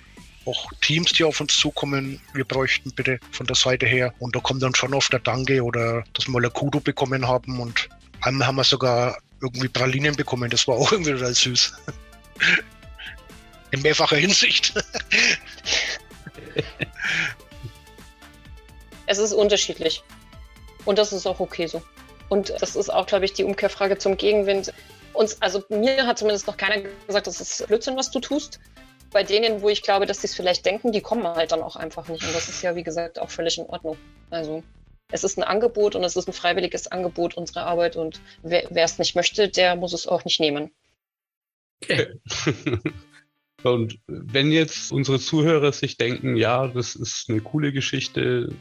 [0.44, 4.14] auch Teams, die auf uns zukommen, wir bräuchten bitte von der Seite her.
[4.18, 7.26] Und da kommt dann schon oft der Danke oder dass wir mal ein Kudo bekommen
[7.26, 7.60] haben.
[7.60, 7.88] Und
[8.22, 10.50] einmal haben wir sogar irgendwie Pralinen bekommen.
[10.50, 11.72] Das war auch irgendwie total süß.
[13.70, 14.72] In mehrfacher Hinsicht.
[19.06, 20.02] es ist unterschiedlich.
[20.84, 21.82] Und das ist auch okay so.
[22.28, 24.72] Und das ist auch, glaube ich, die Umkehrfrage zum Gegenwind.
[25.12, 28.60] Uns, also mir hat zumindest noch keiner gesagt, das ist Blödsinn, was du tust.
[29.10, 31.76] Bei denen, wo ich glaube, dass sie es vielleicht denken, die kommen halt dann auch
[31.76, 32.22] einfach nicht.
[32.24, 33.96] Und das ist ja, wie gesagt, auch völlig in Ordnung.
[34.30, 34.62] Also
[35.10, 38.84] es ist ein Angebot und es ist ein freiwilliges Angebot unserer Arbeit und wer, wer
[38.84, 40.70] es nicht möchte, der muss es auch nicht nehmen.
[41.82, 42.08] Okay.
[43.62, 48.54] und wenn jetzt unsere Zuhörer sich denken, ja, das ist eine coole Geschichte,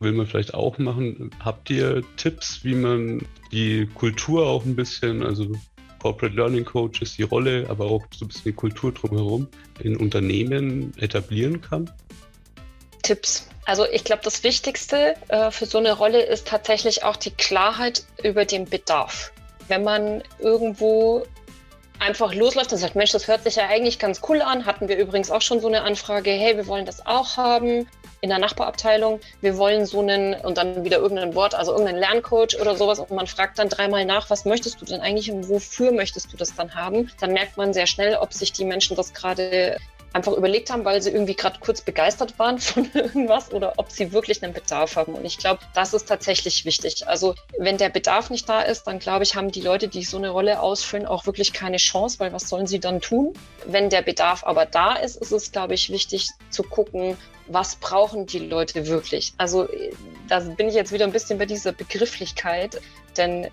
[0.00, 5.22] will man vielleicht auch machen, habt ihr Tipps, wie man die Kultur auch ein bisschen,
[5.22, 5.52] also
[6.00, 9.46] Corporate Learning Coaches, die Rolle, aber auch so ein bisschen die Kultur drumherum
[9.78, 11.88] in Unternehmen etablieren kann?
[13.04, 13.51] Tipps.
[13.64, 18.04] Also ich glaube, das Wichtigste äh, für so eine Rolle ist tatsächlich auch die Klarheit
[18.22, 19.32] über den Bedarf.
[19.68, 21.24] Wenn man irgendwo
[22.00, 24.98] einfach losläuft und sagt, Mensch, das hört sich ja eigentlich ganz cool an, hatten wir
[24.98, 27.88] übrigens auch schon so eine Anfrage, hey, wir wollen das auch haben
[28.20, 32.60] in der Nachbarabteilung, wir wollen so einen und dann wieder irgendein Wort, also irgendeinen Lerncoach
[32.60, 35.92] oder sowas und man fragt dann dreimal nach, was möchtest du denn eigentlich und wofür
[35.92, 39.14] möchtest du das dann haben, dann merkt man sehr schnell, ob sich die Menschen das
[39.14, 39.76] gerade
[40.12, 44.12] einfach überlegt haben, weil sie irgendwie gerade kurz begeistert waren von irgendwas oder ob sie
[44.12, 45.14] wirklich einen Bedarf haben.
[45.14, 47.06] Und ich glaube, das ist tatsächlich wichtig.
[47.08, 50.16] Also wenn der Bedarf nicht da ist, dann glaube ich, haben die Leute, die so
[50.16, 53.32] eine Rolle ausfüllen, auch wirklich keine Chance, weil was sollen sie dann tun?
[53.66, 57.16] Wenn der Bedarf aber da ist, ist es, glaube ich, wichtig zu gucken,
[57.48, 59.34] was brauchen die Leute wirklich?
[59.36, 59.68] Also
[60.28, 62.80] da bin ich jetzt wieder ein bisschen bei dieser Begrifflichkeit,
[63.16, 63.48] denn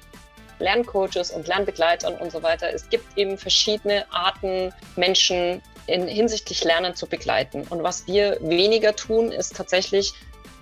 [0.60, 2.72] Lerncoaches und Lernbegleitern und so weiter.
[2.74, 7.65] Es gibt eben verschiedene Arten, Menschen in hinsichtlich Lernen zu begleiten.
[7.69, 10.13] Und was wir weniger tun, ist tatsächlich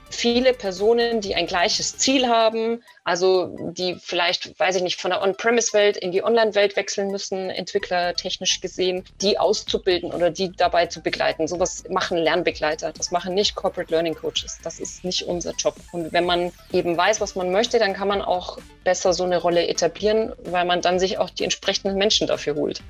[0.09, 5.21] viele Personen, die ein gleiches Ziel haben, also die vielleicht, weiß ich nicht, von der
[5.21, 11.47] On-Premise-Welt in die Online-Welt wechseln müssen, entwicklertechnisch gesehen, die auszubilden oder die dabei zu begleiten.
[11.47, 12.93] Sowas machen Lernbegleiter.
[12.93, 14.59] Das machen nicht Corporate Learning Coaches.
[14.63, 15.75] Das ist nicht unser Job.
[15.91, 19.37] Und wenn man eben weiß, was man möchte, dann kann man auch besser so eine
[19.37, 22.81] Rolle etablieren, weil man dann sich auch die entsprechenden Menschen dafür holt.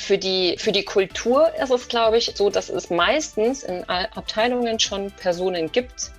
[0.00, 4.80] Für die, für die Kultur ist es, glaube ich, so, dass es meistens in Abteilungen
[4.80, 6.10] schon Personen gibt,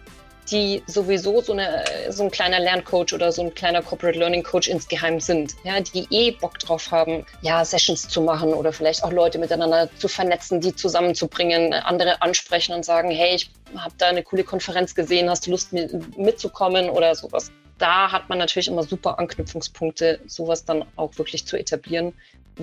[0.51, 4.67] die sowieso so, eine, so ein kleiner Lerncoach oder so ein kleiner Corporate Learning Coach
[4.67, 9.11] insgeheim sind, ja, die eh Bock drauf haben, ja, Sessions zu machen oder vielleicht auch
[9.11, 14.21] Leute miteinander zu vernetzen, die zusammenzubringen, andere ansprechen und sagen, hey, ich habe da eine
[14.21, 17.51] coole Konferenz gesehen, hast du Lust mitzukommen oder sowas.
[17.79, 22.13] Da hat man natürlich immer super Anknüpfungspunkte, sowas dann auch wirklich zu etablieren.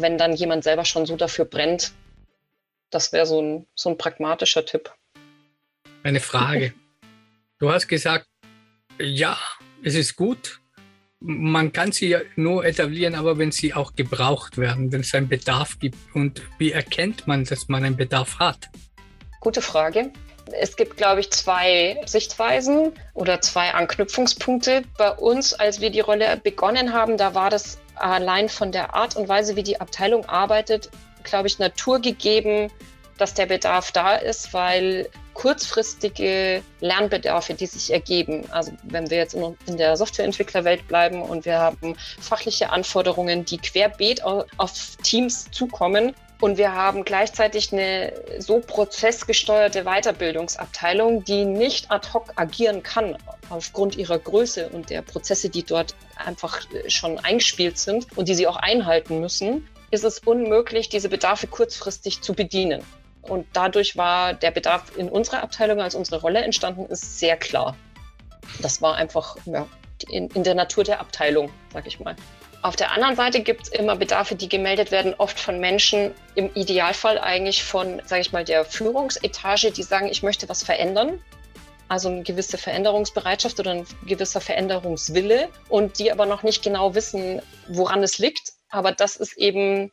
[0.01, 1.93] Wenn dann jemand selber schon so dafür brennt,
[2.91, 4.93] das wäre so ein, so ein pragmatischer Tipp.
[6.05, 6.73] Eine Frage.
[7.59, 8.27] Du hast gesagt,
[9.01, 9.37] ja,
[9.83, 10.61] es ist gut.
[11.21, 15.29] Man kann sie ja nur etablieren, aber wenn sie auch gebraucht werden, wenn es einen
[15.29, 15.99] Bedarf gibt.
[16.15, 18.69] Und wie erkennt man, dass man einen Bedarf hat?
[19.41, 20.13] Gute Frage.
[20.53, 24.83] Es gibt, glaube ich, zwei Sichtweisen oder zwei Anknüpfungspunkte.
[24.97, 29.17] Bei uns, als wir die Rolle begonnen haben, da war das allein von der Art
[29.17, 30.91] und Weise, wie die Abteilung arbeitet,
[31.25, 32.71] glaube ich, naturgegeben,
[33.19, 38.45] dass der Bedarf da ist, weil kurzfristige Lernbedarfe, die sich ergeben.
[38.51, 44.23] Also wenn wir jetzt in der Softwareentwicklerwelt bleiben und wir haben fachliche Anforderungen, die querbeet
[44.25, 52.33] auf Teams zukommen, und wir haben gleichzeitig eine so prozessgesteuerte Weiterbildungsabteilung, die nicht ad hoc
[52.37, 53.17] agieren kann
[53.51, 58.47] aufgrund ihrer Größe und der Prozesse, die dort einfach schon eingespielt sind und die sie
[58.47, 62.83] auch einhalten müssen, ist es unmöglich, diese Bedarfe kurzfristig zu bedienen.
[63.23, 67.77] Und dadurch war der Bedarf in unserer Abteilung, als unsere Rolle entstanden ist, sehr klar.
[68.61, 69.67] Das war einfach ja,
[70.09, 72.17] in, in der Natur der Abteilung, sag ich mal.
[72.63, 76.51] Auf der anderen Seite gibt es immer Bedarfe, die gemeldet werden, oft von Menschen, im
[76.55, 81.23] Idealfall eigentlich von, sage ich mal, der Führungsetage, die sagen, ich möchte was verändern.
[81.89, 87.41] Also eine gewisse Veränderungsbereitschaft oder ein gewisser Veränderungswille und die aber noch nicht genau wissen,
[87.69, 88.53] woran es liegt.
[88.71, 89.91] Aber das ist eben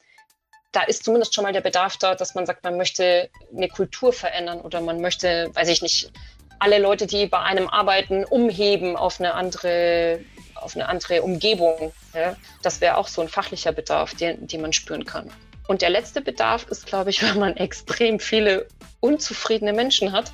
[0.75, 4.11] da ist zumindest schon mal der Bedarf da, dass man sagt, man möchte eine Kultur
[4.11, 6.11] verändern oder man möchte, weiß ich nicht,
[6.59, 10.19] alle Leute, die bei einem arbeiten, umheben auf eine andere,
[10.65, 11.93] auf eine andere Umgebung.
[12.13, 12.35] Ja?
[12.61, 15.31] Das wäre auch so ein fachlicher Bedarf, den, den man spüren kann.
[15.67, 18.67] Und der letzte Bedarf ist, glaube ich, wenn man extrem viele
[18.99, 20.31] unzufriedene Menschen hat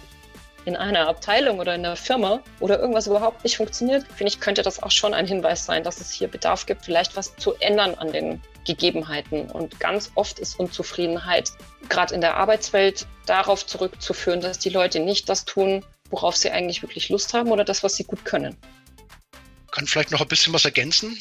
[0.66, 4.62] in einer Abteilung oder in einer Firma oder irgendwas überhaupt nicht funktioniert, finde ich, könnte
[4.62, 7.96] das auch schon ein Hinweis sein, dass es hier Bedarf gibt, vielleicht was zu ändern
[7.96, 9.50] an den Gegebenheiten.
[9.50, 11.52] Und ganz oft ist Unzufriedenheit
[11.90, 16.84] gerade in der Arbeitswelt darauf zurückzuführen, dass die Leute nicht das tun, worauf sie eigentlich
[16.84, 18.56] wirklich Lust haben oder das, was sie gut können.
[19.72, 21.18] Kann vielleicht noch ein bisschen was ergänzen.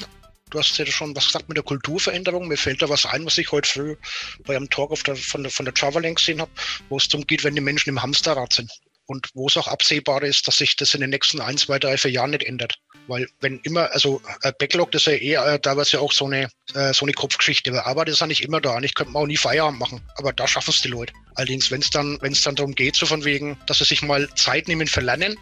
[0.51, 2.49] Du hast ja schon was gesagt mit der Kulturveränderung.
[2.49, 3.97] Mir fällt da was ein, was ich heute früh
[4.45, 6.51] bei einem Talk der, von der, von der Java Link gesehen habe,
[6.89, 8.71] wo es darum geht, wenn die Menschen im Hamsterrad sind
[9.11, 11.97] und wo es auch absehbar ist, dass sich das in den nächsten ein, zwei, drei,
[11.99, 12.79] vier Jahren nicht ändert.
[13.09, 16.49] Weil wenn immer, also äh, Backlog, das ist ja eher äh, teilweise auch so eine,
[16.75, 19.27] äh, so eine Kopfgeschichte, weil Arbeit ist ja nicht immer da und ich könnte auch
[19.27, 21.13] nie Feierabend machen, aber da schaffen es die Leute.
[21.35, 24.03] Allerdings, wenn es dann, wenn es dann darum geht, so von wegen, dass sie sich
[24.03, 25.37] mal Zeit nehmen für Lernen,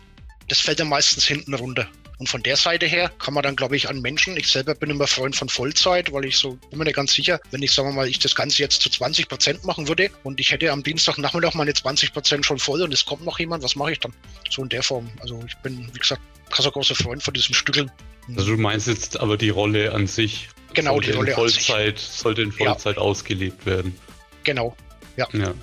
[0.48, 1.90] das fällt dann meistens hinten runter.
[2.18, 4.90] Und von der Seite her kann man dann, glaube ich, an Menschen, ich selber bin
[4.90, 7.92] immer Freund von Vollzeit, weil ich so immer nicht ganz sicher, wenn ich, sagen wir
[7.94, 11.54] mal, ich das Ganze jetzt zu 20 Prozent machen würde und ich hätte am Dienstagnachmittag
[11.54, 14.12] meine 20 Prozent schon voll und es kommt noch jemand, was mache ich dann?
[14.50, 15.08] So in der Form.
[15.20, 17.90] Also ich bin, wie gesagt, krasser großer Freund von diesem Stückeln.
[18.36, 20.48] Also du meinst jetzt aber die Rolle an sich.
[20.74, 22.08] Genau, die Rolle in Vollzeit, an sich.
[22.08, 23.02] Sollte in Vollzeit ja.
[23.02, 23.96] ausgelebt werden.
[24.42, 24.76] Genau,
[25.16, 25.28] ja.
[25.32, 25.54] ja.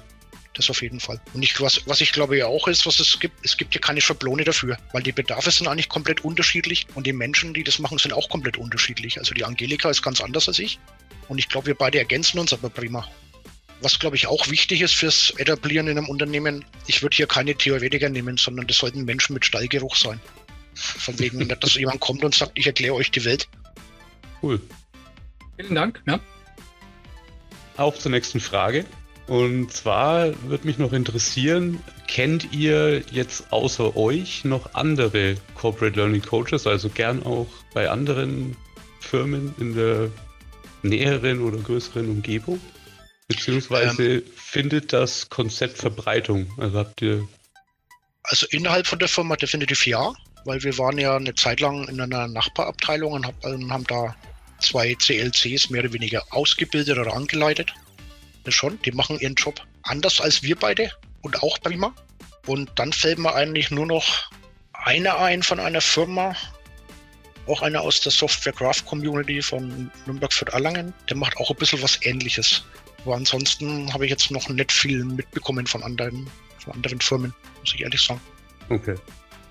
[0.55, 1.19] Das auf jeden Fall.
[1.33, 3.81] Und ich, was, was ich glaube ja auch ist, was es gibt, es gibt ja
[3.81, 7.77] keine Schablone dafür, weil die Bedarfe sind eigentlich komplett unterschiedlich und die Menschen, die das
[7.77, 9.17] machen, sind auch komplett unterschiedlich.
[9.17, 10.79] Also die Angelika ist ganz anders als ich
[11.27, 13.05] und ich glaube, wir beide ergänzen uns aber prima.
[13.81, 17.53] Was, glaube ich, auch wichtig ist fürs Etablieren in einem Unternehmen, ich würde hier keine
[17.53, 20.21] Theoretiker nehmen, sondern das sollten Menschen mit Stallgeruch sein.
[20.73, 23.49] Von wegen, nicht, dass jemand kommt und sagt, ich erkläre euch die Welt.
[24.41, 24.61] Cool.
[25.57, 26.01] Vielen Dank.
[26.07, 26.21] Ja.
[27.75, 28.85] Auf zur nächsten Frage.
[29.27, 36.21] Und zwar würde mich noch interessieren, kennt ihr jetzt außer euch noch andere Corporate Learning
[36.21, 38.55] Coaches, also gern auch bei anderen
[38.99, 40.11] Firmen in der
[40.83, 42.59] näheren oder größeren Umgebung?
[43.27, 46.47] Beziehungsweise ähm, findet das Konzept Verbreitung?
[46.57, 47.27] Also habt ihr.
[48.23, 50.13] Also innerhalb von der Firma definitiv ja,
[50.45, 54.15] weil wir waren ja eine Zeit lang in einer Nachbarabteilung und haben da
[54.61, 57.73] zwei CLCs mehr oder weniger ausgebildet oder angeleitet
[58.51, 61.93] schon, die machen ihren Job anders als wir beide und auch prima.
[62.45, 64.29] Und dann fällt mir eigentlich nur noch
[64.73, 66.35] einer ein von einer Firma,
[67.47, 70.93] auch einer aus der Software Craft Community von Nürnberg für Erlangen.
[71.09, 72.63] Der macht auch ein bisschen was ähnliches.
[73.03, 76.29] Aber ansonsten habe ich jetzt noch nicht viel mitbekommen von anderen,
[76.59, 78.21] von anderen Firmen, muss ich ehrlich sagen.
[78.69, 78.95] Okay.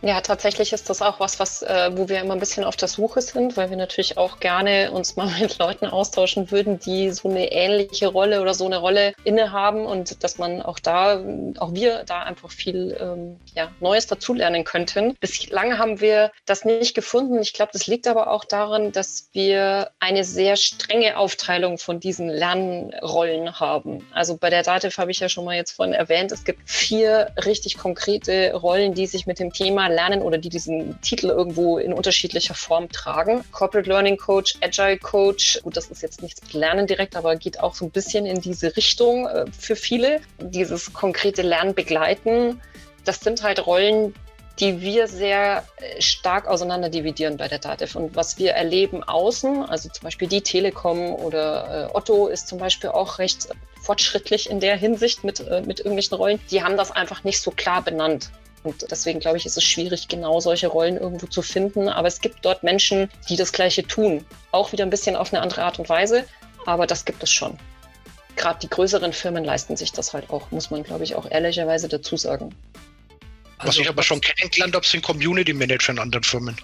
[0.05, 2.89] Ja, tatsächlich ist das auch was, was, äh, wo wir immer ein bisschen auf der
[2.89, 7.31] Suche sind, weil wir natürlich auch gerne uns mal mit Leuten austauschen würden, die so
[7.31, 11.25] eine ähnliche Rolle oder so eine Rolle innehaben und dass man auch da,
[11.59, 15.17] auch wir da einfach viel ähm, ja, Neues dazulernen könnten.
[15.21, 17.41] Bislang haben wir das nicht gefunden.
[17.41, 22.29] Ich glaube, das liegt aber auch daran, dass wir eine sehr strenge Aufteilung von diesen
[22.29, 24.07] Lernrollen haben.
[24.13, 27.33] Also bei der Dativ habe ich ja schon mal jetzt vorhin erwähnt, es gibt vier
[27.47, 31.93] richtig konkrete Rollen, die sich mit dem Thema Lernen oder die diesen Titel irgendwo in
[31.93, 33.45] unterschiedlicher Form tragen.
[33.53, 37.61] Corporate Learning Coach, Agile Coach, gut, das ist jetzt nichts mit Lernen direkt, aber geht
[37.61, 40.21] auch so ein bisschen in diese Richtung äh, für viele.
[40.39, 42.61] Dieses konkrete Lernen begleiten,
[43.05, 44.15] das sind halt Rollen,
[44.61, 47.97] die wir sehr äh, stark auseinander dividieren bei der DATEV.
[47.97, 52.59] Und was wir erleben außen, also zum Beispiel die Telekom oder äh, Otto ist zum
[52.59, 53.49] Beispiel auch recht
[53.83, 57.83] fortschrittlich in der Hinsicht mit, mit irgendwelchen Rollen, die haben das einfach nicht so klar
[57.83, 58.31] benannt.
[58.65, 61.89] Und deswegen glaube ich, ist es schwierig, genau solche Rollen irgendwo zu finden.
[61.89, 64.25] Aber es gibt dort Menschen, die das Gleiche tun.
[64.51, 66.25] Auch wieder ein bisschen auf eine andere Art und Weise.
[66.65, 67.59] Aber das gibt es schon.
[68.37, 71.89] Gerade die größeren Firmen leisten sich das halt auch, muss man, glaube ich, auch ehrlicherweise
[71.89, 72.55] dazu sagen.
[73.59, 76.57] Also, was ich aber schon kennengelernt habe, sind Community Manager in anderen Firmen.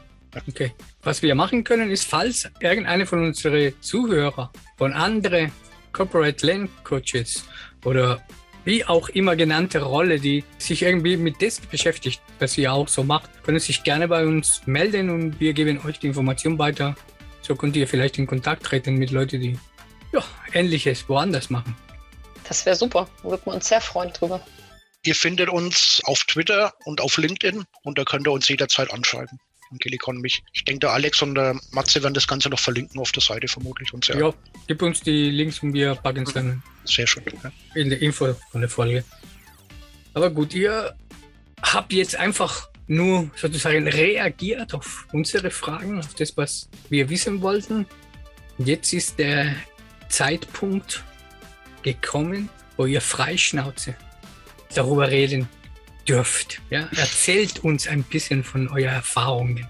[0.49, 0.73] Okay.
[1.03, 5.53] Was wir machen können, ist, falls irgendeine von unseren Zuhörern von anderen
[5.93, 7.45] Corporate Land Coaches
[7.85, 8.23] oder
[8.71, 13.03] wie auch immer genannte Rolle, die sich irgendwie mit das beschäftigt, was ihr auch so
[13.03, 16.95] macht, können sich gerne bei uns melden und wir geben euch die Information weiter.
[17.43, 19.59] So könnt ihr vielleicht in Kontakt treten mit Leuten, die
[20.13, 21.77] ja, Ähnliches woanders machen.
[22.45, 23.09] Das wäre super.
[23.25, 24.41] Würden wir uns sehr freuen drüber.
[25.03, 29.41] Ihr findet uns auf Twitter und auf LinkedIn und da könnt ihr uns jederzeit anschreiben.
[29.71, 30.43] Angelikon mich.
[30.53, 33.49] Ich denke, der Alex und der Matze werden das Ganze noch verlinken auf der Seite
[33.49, 33.93] vermutlich.
[33.93, 34.33] Und sehr ja,
[34.67, 37.53] gib uns die Links und wir packen es dann sehr schön, ja.
[37.75, 39.05] in der Info von der Folge.
[40.15, 40.97] Aber gut, ihr
[41.63, 47.87] habt jetzt einfach nur sozusagen reagiert auf unsere Fragen, auf das, was wir wissen wollten.
[48.59, 49.55] Jetzt ist der
[50.09, 51.05] Zeitpunkt
[51.83, 53.95] gekommen, wo ihr Freischnauze
[54.75, 55.49] darüber reden
[56.09, 56.61] dürft.
[56.71, 56.89] Ja?
[56.97, 59.69] Erzählt uns ein bisschen von euren Erfahrungen.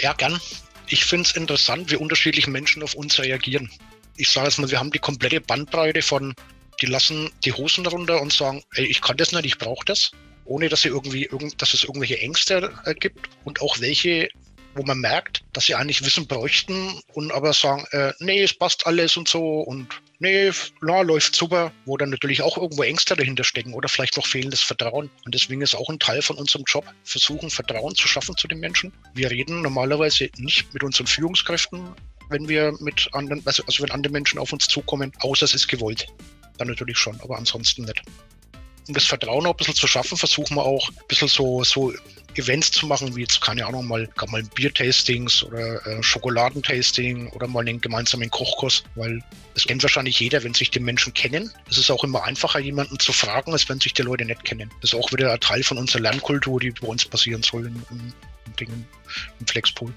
[0.00, 0.40] Ja, gern.
[0.88, 3.70] Ich finde es interessant, wie unterschiedlich Menschen auf uns reagieren.
[4.16, 6.34] Ich sage jetzt mal, wir haben die komplette Bandbreite von,
[6.80, 10.10] die lassen die Hosen runter und sagen, ey, ich kann das nicht, ich brauche das,
[10.44, 14.28] ohne dass, sie irgendwie, dass es irgendwelche Ängste gibt und auch welche,
[14.74, 18.86] wo man merkt, dass sie eigentlich Wissen bräuchten und aber sagen, äh, nee, es passt
[18.86, 19.88] alles und so und
[20.22, 24.26] nee, na, läuft super, wo dann natürlich auch irgendwo Ängste dahinter stecken oder vielleicht noch
[24.26, 25.10] fehlendes Vertrauen.
[25.24, 28.60] Und deswegen ist auch ein Teil von unserem Job, versuchen, Vertrauen zu schaffen zu den
[28.60, 28.92] Menschen.
[29.14, 31.82] Wir reden normalerweise nicht mit unseren Führungskräften,
[32.30, 35.68] wenn wir mit anderen, also, also wenn andere Menschen auf uns zukommen, außer es ist
[35.68, 36.06] gewollt.
[36.56, 38.02] Dann natürlich schon, aber ansonsten nicht
[38.88, 41.92] um das Vertrauen auch ein bisschen zu schaffen, versuchen wir auch ein bisschen so, so
[42.34, 47.60] Events zu machen, wie jetzt, keine Ahnung, mal, mal Biertastings oder äh, Schokoladentasting oder mal
[47.60, 49.22] einen gemeinsamen Kochkurs, weil
[49.54, 51.52] das kennt wahrscheinlich jeder, wenn sich die Menschen kennen.
[51.70, 54.70] Es ist auch immer einfacher, jemanden zu fragen, als wenn sich die Leute nicht kennen.
[54.80, 57.82] Das ist auch wieder ein Teil von unserer Lernkultur, die bei uns passieren soll im,
[57.90, 58.12] im,
[58.60, 58.86] im,
[59.40, 59.92] im Flexpool.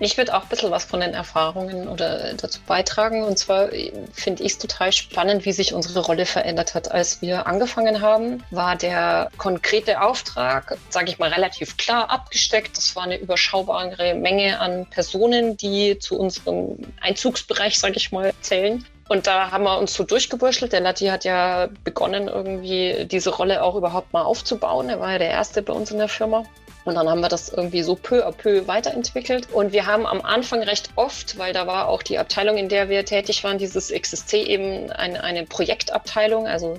[0.00, 3.22] Ich würde auch ein bisschen was von den Erfahrungen oder dazu beitragen.
[3.22, 3.68] Und zwar
[4.12, 6.90] finde ich es total spannend, wie sich unsere Rolle verändert hat.
[6.90, 12.76] Als wir angefangen haben, war der konkrete Auftrag, sage ich mal, relativ klar abgesteckt.
[12.76, 18.84] Das war eine überschaubare Menge an Personen, die zu unserem Einzugsbereich, sage ich mal, zählen.
[19.08, 20.72] Und da haben wir uns so durchgewurschtelt.
[20.72, 24.88] Der Latti hat ja begonnen, irgendwie diese Rolle auch überhaupt mal aufzubauen.
[24.88, 26.44] Er war ja der Erste bei uns in der Firma.
[26.84, 29.50] Und dann haben wir das irgendwie so peu à peu weiterentwickelt.
[29.52, 32.88] Und wir haben am Anfang recht oft, weil da war auch die Abteilung, in der
[32.88, 36.78] wir tätig waren, dieses XSC eben eine, eine Projektabteilung, also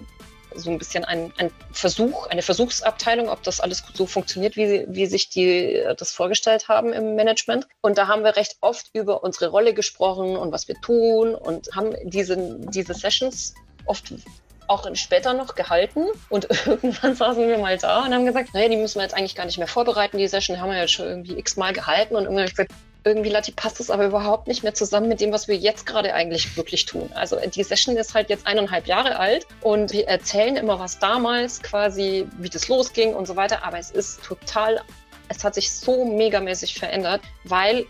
[0.55, 5.05] so ein bisschen ein, ein Versuch, eine Versuchsabteilung, ob das alles so funktioniert, wie, wie
[5.05, 7.67] sich die das vorgestellt haben im Management.
[7.81, 11.69] Und da haben wir recht oft über unsere Rolle gesprochen und was wir tun und
[11.75, 13.53] haben diese, diese Sessions
[13.85, 14.13] oft
[14.67, 16.05] auch später noch gehalten.
[16.29, 19.35] Und irgendwann saßen wir mal da und haben gesagt, naja, die müssen wir jetzt eigentlich
[19.35, 22.15] gar nicht mehr vorbereiten, die Session haben wir jetzt schon irgendwie x-mal gehalten.
[22.15, 22.71] Und irgendwann gesagt,
[23.05, 26.13] irgendwie, Lati, passt es aber überhaupt nicht mehr zusammen mit dem, was wir jetzt gerade
[26.13, 27.11] eigentlich wirklich tun.
[27.13, 31.61] Also die Session ist halt jetzt eineinhalb Jahre alt und wir erzählen immer, was damals
[31.61, 34.81] quasi, wie das losging und so weiter, aber es ist total,
[35.29, 37.85] es hat sich so megamäßig verändert, weil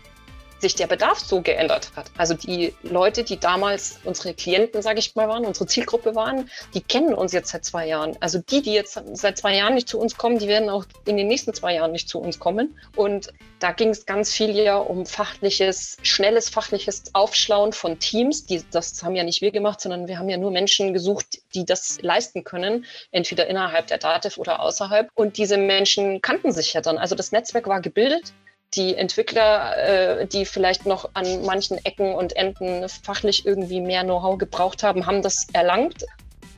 [0.58, 2.10] sich der Bedarf so geändert hat.
[2.16, 6.80] Also die Leute, die damals unsere Klienten, sage ich mal, waren, unsere Zielgruppe waren, die
[6.80, 8.16] kennen uns jetzt seit zwei Jahren.
[8.20, 11.16] Also die, die jetzt seit zwei Jahren nicht zu uns kommen, die werden auch in
[11.16, 12.78] den nächsten zwei Jahren nicht zu uns kommen.
[12.94, 18.46] Und da ging es ganz viel ja um fachliches, schnelles fachliches Aufschlauen von Teams.
[18.46, 21.64] Die, das haben ja nicht wir gemacht, sondern wir haben ja nur Menschen gesucht, die
[21.64, 25.10] das leisten können, entweder innerhalb der DATEV oder außerhalb.
[25.14, 26.98] Und diese Menschen kannten sich ja dann.
[26.98, 28.32] Also das Netzwerk war gebildet
[28.74, 34.38] die Entwickler, äh, die vielleicht noch an manchen Ecken und Enden fachlich irgendwie mehr Know-how
[34.38, 36.04] gebraucht haben, haben das erlangt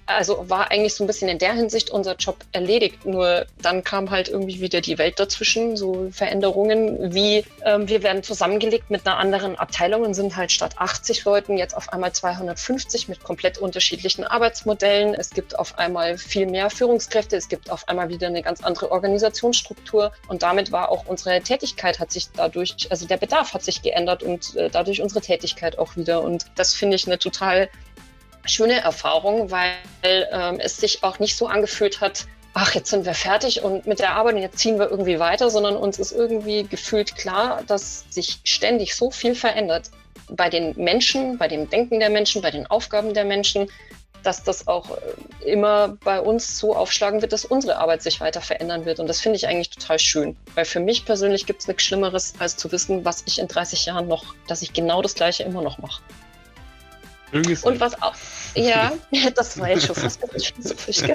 [0.09, 3.05] also war eigentlich so ein bisschen in der Hinsicht unser Job erledigt.
[3.05, 8.23] Nur dann kam halt irgendwie wieder die Welt dazwischen, so Veränderungen wie ähm, wir werden
[8.23, 13.09] zusammengelegt mit einer anderen Abteilung und sind halt statt 80 Leuten jetzt auf einmal 250
[13.09, 15.15] mit komplett unterschiedlichen Arbeitsmodellen.
[15.15, 18.91] Es gibt auf einmal viel mehr Führungskräfte, es gibt auf einmal wieder eine ganz andere
[18.91, 23.83] Organisationsstruktur und damit war auch unsere Tätigkeit hat sich dadurch, also der Bedarf hat sich
[23.83, 26.23] geändert und äh, dadurch unsere Tätigkeit auch wieder.
[26.23, 27.69] Und das finde ich eine total
[28.49, 29.75] schöne Erfahrung, weil
[30.05, 34.01] ähm, es sich auch nicht so angefühlt hat, ach, jetzt sind wir fertig und mit
[34.01, 38.05] der Arbeit und jetzt ziehen wir irgendwie weiter, sondern uns ist irgendwie gefühlt klar, dass
[38.11, 39.91] sich ständig so viel verändert
[40.31, 43.69] bei den Menschen, bei dem Denken der Menschen, bei den Aufgaben der Menschen,
[44.23, 48.41] dass das auch äh, immer bei uns so aufschlagen wird, dass unsere Arbeit sich weiter
[48.41, 48.99] verändern wird.
[48.99, 50.37] Und das finde ich eigentlich total schön.
[50.55, 53.87] Weil für mich persönlich gibt es nichts Schlimmeres, als zu wissen, was ich in 30
[53.87, 56.03] Jahren noch, dass ich genau das Gleiche immer noch mache.
[57.33, 58.15] Und was auch,
[58.55, 58.93] ja,
[59.35, 61.03] das war jetzt schon fast philosophisch.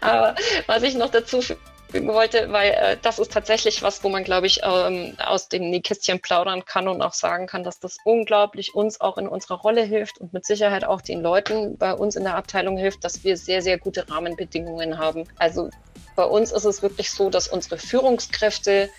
[0.00, 0.34] Aber
[0.66, 1.42] was ich noch dazu
[1.94, 5.70] fügen wollte, weil äh, das ist tatsächlich was, wo man, glaube ich, ähm, aus dem
[5.70, 9.82] Nähkästchen plaudern kann und auch sagen kann, dass das unglaublich uns auch in unserer Rolle
[9.82, 13.36] hilft und mit Sicherheit auch den Leuten bei uns in der Abteilung hilft, dass wir
[13.36, 15.28] sehr, sehr gute Rahmenbedingungen haben.
[15.38, 15.70] Also
[16.16, 18.90] bei uns ist es wirklich so, dass unsere Führungskräfte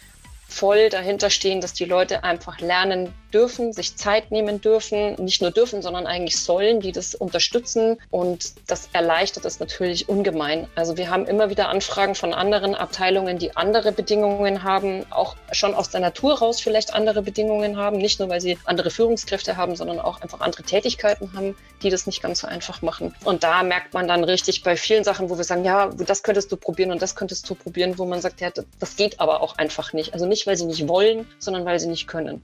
[0.47, 5.51] voll dahinter stehen, dass die Leute einfach lernen dürfen, sich Zeit nehmen dürfen, nicht nur
[5.51, 10.67] dürfen, sondern eigentlich sollen, die das unterstützen und das erleichtert es natürlich ungemein.
[10.75, 15.75] Also wir haben immer wieder Anfragen von anderen Abteilungen, die andere Bedingungen haben, auch schon
[15.75, 19.75] aus der Natur raus vielleicht andere Bedingungen haben, nicht nur weil sie andere Führungskräfte haben,
[19.75, 23.13] sondern auch einfach andere Tätigkeiten haben, die das nicht ganz so einfach machen.
[23.25, 26.51] Und da merkt man dann richtig bei vielen Sachen, wo wir sagen, ja, das könntest
[26.53, 29.57] du probieren und das könntest du probieren, wo man sagt, ja, das geht aber auch
[29.57, 30.13] einfach nicht.
[30.13, 32.41] Also nicht, weil sie nicht wollen, sondern weil sie nicht können.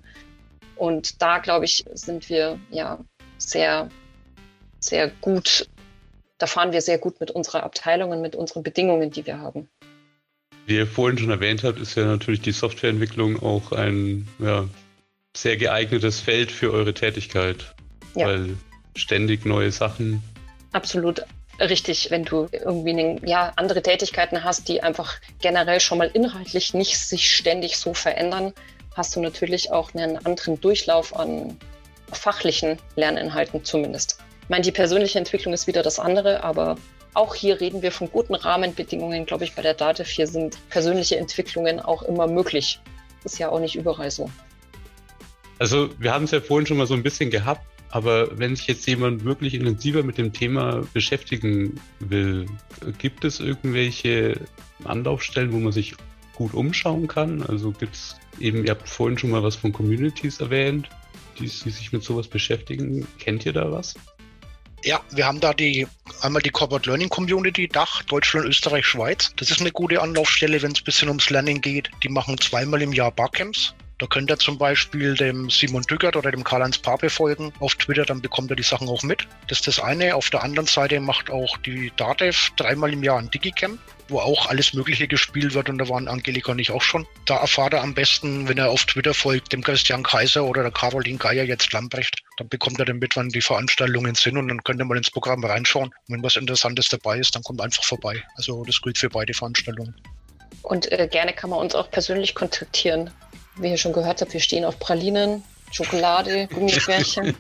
[0.76, 3.00] Und da, glaube ich, sind wir ja
[3.38, 3.90] sehr,
[4.80, 5.68] sehr gut,
[6.38, 9.70] da fahren wir sehr gut mit unserer Abteilung und mit unseren Bedingungen, die wir haben.
[10.66, 14.68] Wie ihr vorhin schon erwähnt habt, ist ja natürlich die Softwareentwicklung auch ein ja,
[15.36, 17.76] sehr geeignetes Feld für eure Tätigkeit,
[18.16, 18.28] ja.
[18.28, 18.56] weil
[18.96, 20.24] ständig neue Sachen.
[20.72, 21.22] Absolut
[21.70, 26.74] richtig, wenn du irgendwie eine, ja, andere Tätigkeiten hast, die einfach generell schon mal inhaltlich
[26.74, 28.54] nicht sich ständig so verändern,
[28.96, 31.58] hast du natürlich auch einen anderen Durchlauf an
[32.12, 34.18] fachlichen Lerninhalten zumindest.
[34.44, 36.76] Ich meine, die persönliche Entwicklung ist wieder das andere, aber
[37.14, 40.08] auch hier reden wir von guten Rahmenbedingungen, glaube ich, bei der DATEV.
[40.08, 42.80] Hier sind persönliche Entwicklungen auch immer möglich.
[43.24, 44.30] Ist ja auch nicht überall so.
[45.60, 48.68] Also wir haben es ja vorhin schon mal so ein bisschen gehabt, aber wenn sich
[48.68, 52.46] jetzt jemand wirklich intensiver mit dem Thema beschäftigen will,
[52.98, 54.40] gibt es irgendwelche
[54.86, 55.96] Anlaufstellen, wo man sich
[56.34, 57.44] gut umschauen kann?
[57.44, 60.90] Also gibt es eben, ihr habt vorhin schon mal was von Communities erwähnt,
[61.38, 63.06] die, die sich mit sowas beschäftigen.
[63.20, 63.96] Kennt ihr da was?
[64.84, 65.86] Ja, wir haben da die
[66.22, 69.32] einmal die Corporate Learning Community, Dach, Deutschland, Österreich, Schweiz.
[69.36, 71.92] Das ist eine gute Anlaufstelle, wenn es ein bisschen ums Lernen geht.
[72.04, 73.76] Die machen zweimal im Jahr Barcamps.
[74.02, 78.04] Da könnt ihr zum Beispiel dem Simon Dückert oder dem Karl-Heinz Pape folgen auf Twitter,
[78.04, 79.28] dann bekommt ihr die Sachen auch mit.
[79.48, 80.16] Das ist das eine.
[80.16, 83.80] Auf der anderen Seite macht auch die DATEV dreimal im Jahr ein Digicamp,
[84.10, 87.06] wo auch alles Mögliche gespielt wird und da waren Angelika und ich auch schon.
[87.28, 90.72] Da erfahrt er am besten, wenn er auf Twitter folgt, dem Christian Kaiser oder der
[90.72, 92.24] Caroline Geier, jetzt Lambrecht.
[92.38, 95.12] Dann bekommt er dann mit, wann die Veranstaltungen sind und dann könnt ihr mal ins
[95.12, 95.90] Programm reinschauen.
[96.08, 98.24] Und wenn was Interessantes dabei ist, dann kommt einfach vorbei.
[98.36, 99.94] Also das gilt für beide Veranstaltungen.
[100.64, 103.12] Und äh, gerne kann man uns auch persönlich kontaktieren
[103.62, 107.36] wie ihr schon gehört habt, wir stehen auf Pralinen, Schokolade, Gummibärchen.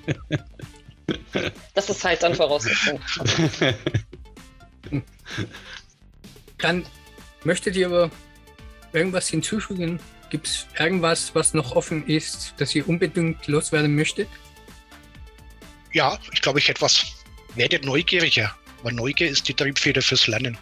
[1.74, 3.00] das ist halt dann Voraussetzung.
[6.58, 6.86] Dann
[7.44, 8.12] möchtet ihr aber
[8.94, 10.00] irgendwas hinzufügen?
[10.30, 14.30] Gibt es irgendwas, was noch offen ist, das ihr unbedingt loswerden möchtet?
[15.92, 17.06] Ja, ich glaube, ich etwas.
[17.56, 20.58] Werdet neugieriger, weil Neugier ist die Triebfeder fürs Lernen.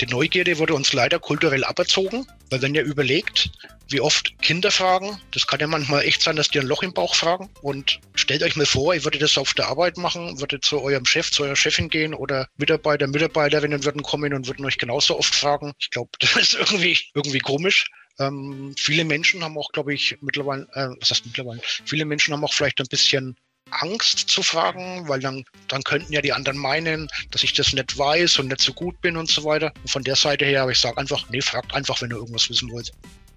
[0.00, 3.50] Die Neugierde wurde uns leider kulturell aberzogen, weil wenn ihr überlegt,
[3.88, 6.92] wie oft Kinder fragen, das kann ja manchmal echt sein, dass die ein Loch im
[6.92, 7.48] Bauch fragen.
[7.62, 11.06] Und stellt euch mal vor, ihr würdet das auf der Arbeit machen, würdet zu eurem
[11.06, 15.34] Chef, zu eurer Chefin gehen oder Mitarbeiter, Mitarbeiterinnen würden kommen und würden euch genauso oft
[15.34, 15.72] fragen.
[15.78, 17.86] Ich glaube, das ist irgendwie, irgendwie komisch.
[18.18, 22.44] Ähm, viele Menschen haben auch, glaube ich, mittlerweile, äh, was heißt mittlerweile, viele Menschen haben
[22.44, 23.36] auch vielleicht ein bisschen
[23.82, 27.96] Angst zu fragen, weil dann, dann könnten ja die anderen meinen, dass ich das nicht
[27.96, 29.72] weiß und nicht so gut bin und so weiter.
[29.82, 32.48] Und von der Seite her, aber ich sage einfach, nee, fragt einfach, wenn ihr irgendwas
[32.48, 32.92] wissen wollt.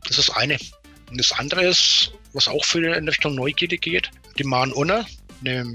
[0.08, 0.58] Das ist eine.
[1.10, 5.06] Und das andere ist, was auch für in Richtung Neugierde geht, die Maren Unner,
[5.42, 5.66] eine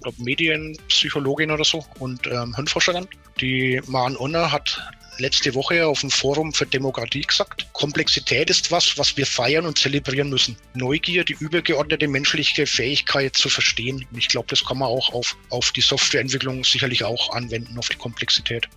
[0.00, 3.08] glaub, Medienpsychologin oder so und ähm, Hirnforscherin.
[3.40, 4.80] Die Maren Unner hat
[5.22, 9.78] letzte Woche auf dem Forum für Demokratie gesagt, Komplexität ist was, was wir feiern und
[9.78, 10.56] zelebrieren müssen.
[10.74, 14.04] Neugier, die übergeordnete menschliche Fähigkeit zu verstehen.
[14.10, 17.88] Und ich glaube, das kann man auch auf, auf die Softwareentwicklung sicherlich auch anwenden, auf
[17.88, 18.68] die Komplexität.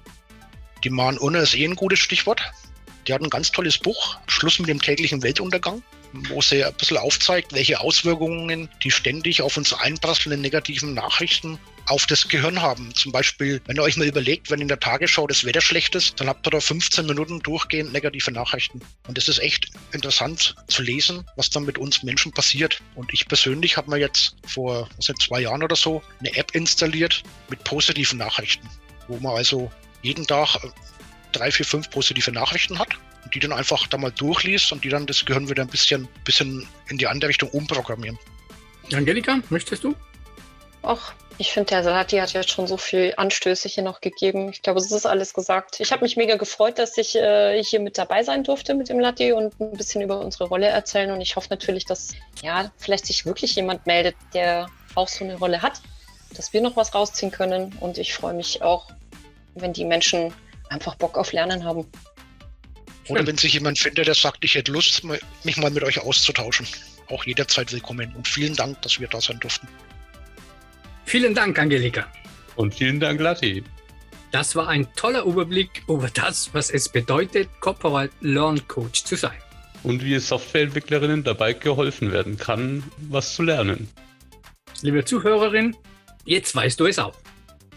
[0.84, 2.42] Die Maren Unner ist eh ein gutes Stichwort.
[3.08, 5.84] Die hat ein ganz tolles Buch, Schluss mit dem täglichen Weltuntergang
[6.30, 12.06] wo sie ein bisschen aufzeigt, welche Auswirkungen die ständig auf uns einprasselnden negativen Nachrichten auf
[12.06, 12.94] das Gehirn haben.
[12.96, 16.20] Zum Beispiel, wenn ihr euch mal überlegt, wenn in der Tagesschau das Wetter schlecht ist,
[16.20, 18.82] dann habt ihr da 15 Minuten durchgehend negative Nachrichten.
[19.08, 22.82] Und es ist echt interessant zu lesen, was dann mit uns Menschen passiert.
[22.96, 27.24] Und ich persönlich habe mir jetzt vor seit zwei Jahren oder so eine App installiert
[27.50, 28.70] mit positiven Nachrichten,
[29.08, 29.72] wo man also
[30.02, 30.58] jeden Tag
[31.32, 32.90] drei, vier, fünf positive Nachrichten hat
[33.24, 36.08] und die dann einfach da mal durchliest und die dann das Gehirn wieder ein bisschen,
[36.24, 38.18] bisschen in die andere Richtung umprogrammieren.
[38.94, 39.96] Angelika, möchtest du?
[40.84, 44.50] Ach, ich finde, der Salati hat jetzt schon so viel Anstöße hier noch gegeben.
[44.50, 45.80] Ich glaube, es ist alles gesagt.
[45.80, 49.00] Ich habe mich mega gefreut, dass ich äh, hier mit dabei sein durfte mit dem
[49.00, 51.12] Latti und ein bisschen über unsere Rolle erzählen.
[51.12, 55.36] Und ich hoffe natürlich, dass ja vielleicht sich wirklich jemand meldet, der auch so eine
[55.36, 55.82] Rolle hat,
[56.34, 57.76] dass wir noch was rausziehen können.
[57.82, 58.88] Und ich freue mich auch,
[59.56, 60.34] wenn die Menschen
[60.70, 61.86] einfach Bock auf Lernen haben.
[63.10, 65.04] Oder wenn sich jemand findet, der sagt, ich hätte Lust,
[65.44, 66.66] mich mal mit euch auszutauschen.
[67.10, 68.16] Auch jederzeit willkommen.
[68.16, 69.68] Und vielen Dank, dass wir da sein durften.
[71.16, 72.12] Vielen Dank, Angelika.
[72.58, 73.64] Und vielen Dank, Latti.
[74.34, 79.38] Das war ein toller Überblick über das, was es bedeutet, Corporate Learn Coach zu sein.
[79.84, 83.88] Und wie Softwareentwicklerinnen dabei geholfen werden kann, was zu lernen.
[84.82, 85.78] Liebe Zuhörerin,
[86.26, 87.16] jetzt weißt du es auch.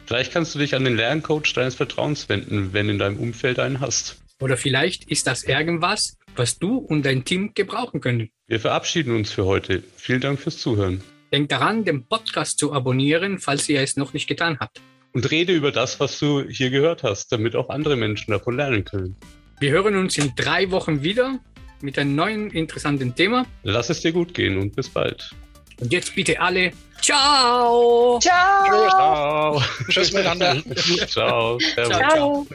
[0.07, 3.78] Vielleicht kannst du dich an den Lerncoach deines Vertrauens wenden, wenn in deinem Umfeld einen
[3.78, 4.20] hast.
[4.41, 8.30] Oder vielleicht ist das irgendwas, was du und dein Team gebrauchen können.
[8.49, 9.84] Wir verabschieden uns für heute.
[9.95, 11.05] Vielen Dank fürs Zuhören.
[11.33, 14.81] Denk daran, den Podcast zu abonnieren, falls ihr es noch nicht getan habt.
[15.12, 18.85] Und rede über das, was du hier gehört hast, damit auch andere Menschen davon lernen
[18.85, 19.16] können.
[19.61, 21.39] Wir hören uns in drei Wochen wieder
[21.81, 23.47] mit einem neuen interessanten Thema.
[23.62, 25.35] Lass es dir gut gehen und bis bald.
[25.81, 28.18] Und jetzt bitte alle Ciao.
[28.20, 28.89] Ciao.
[28.91, 29.62] Ciao.
[29.89, 30.62] Tschüss miteinander.
[31.07, 31.59] Ciao.
[31.59, 32.47] Ciao.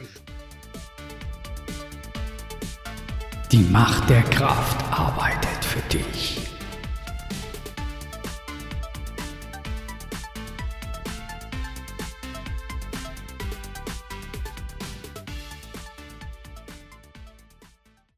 [3.50, 6.33] Die Macht der Kraft arbeitet für dich.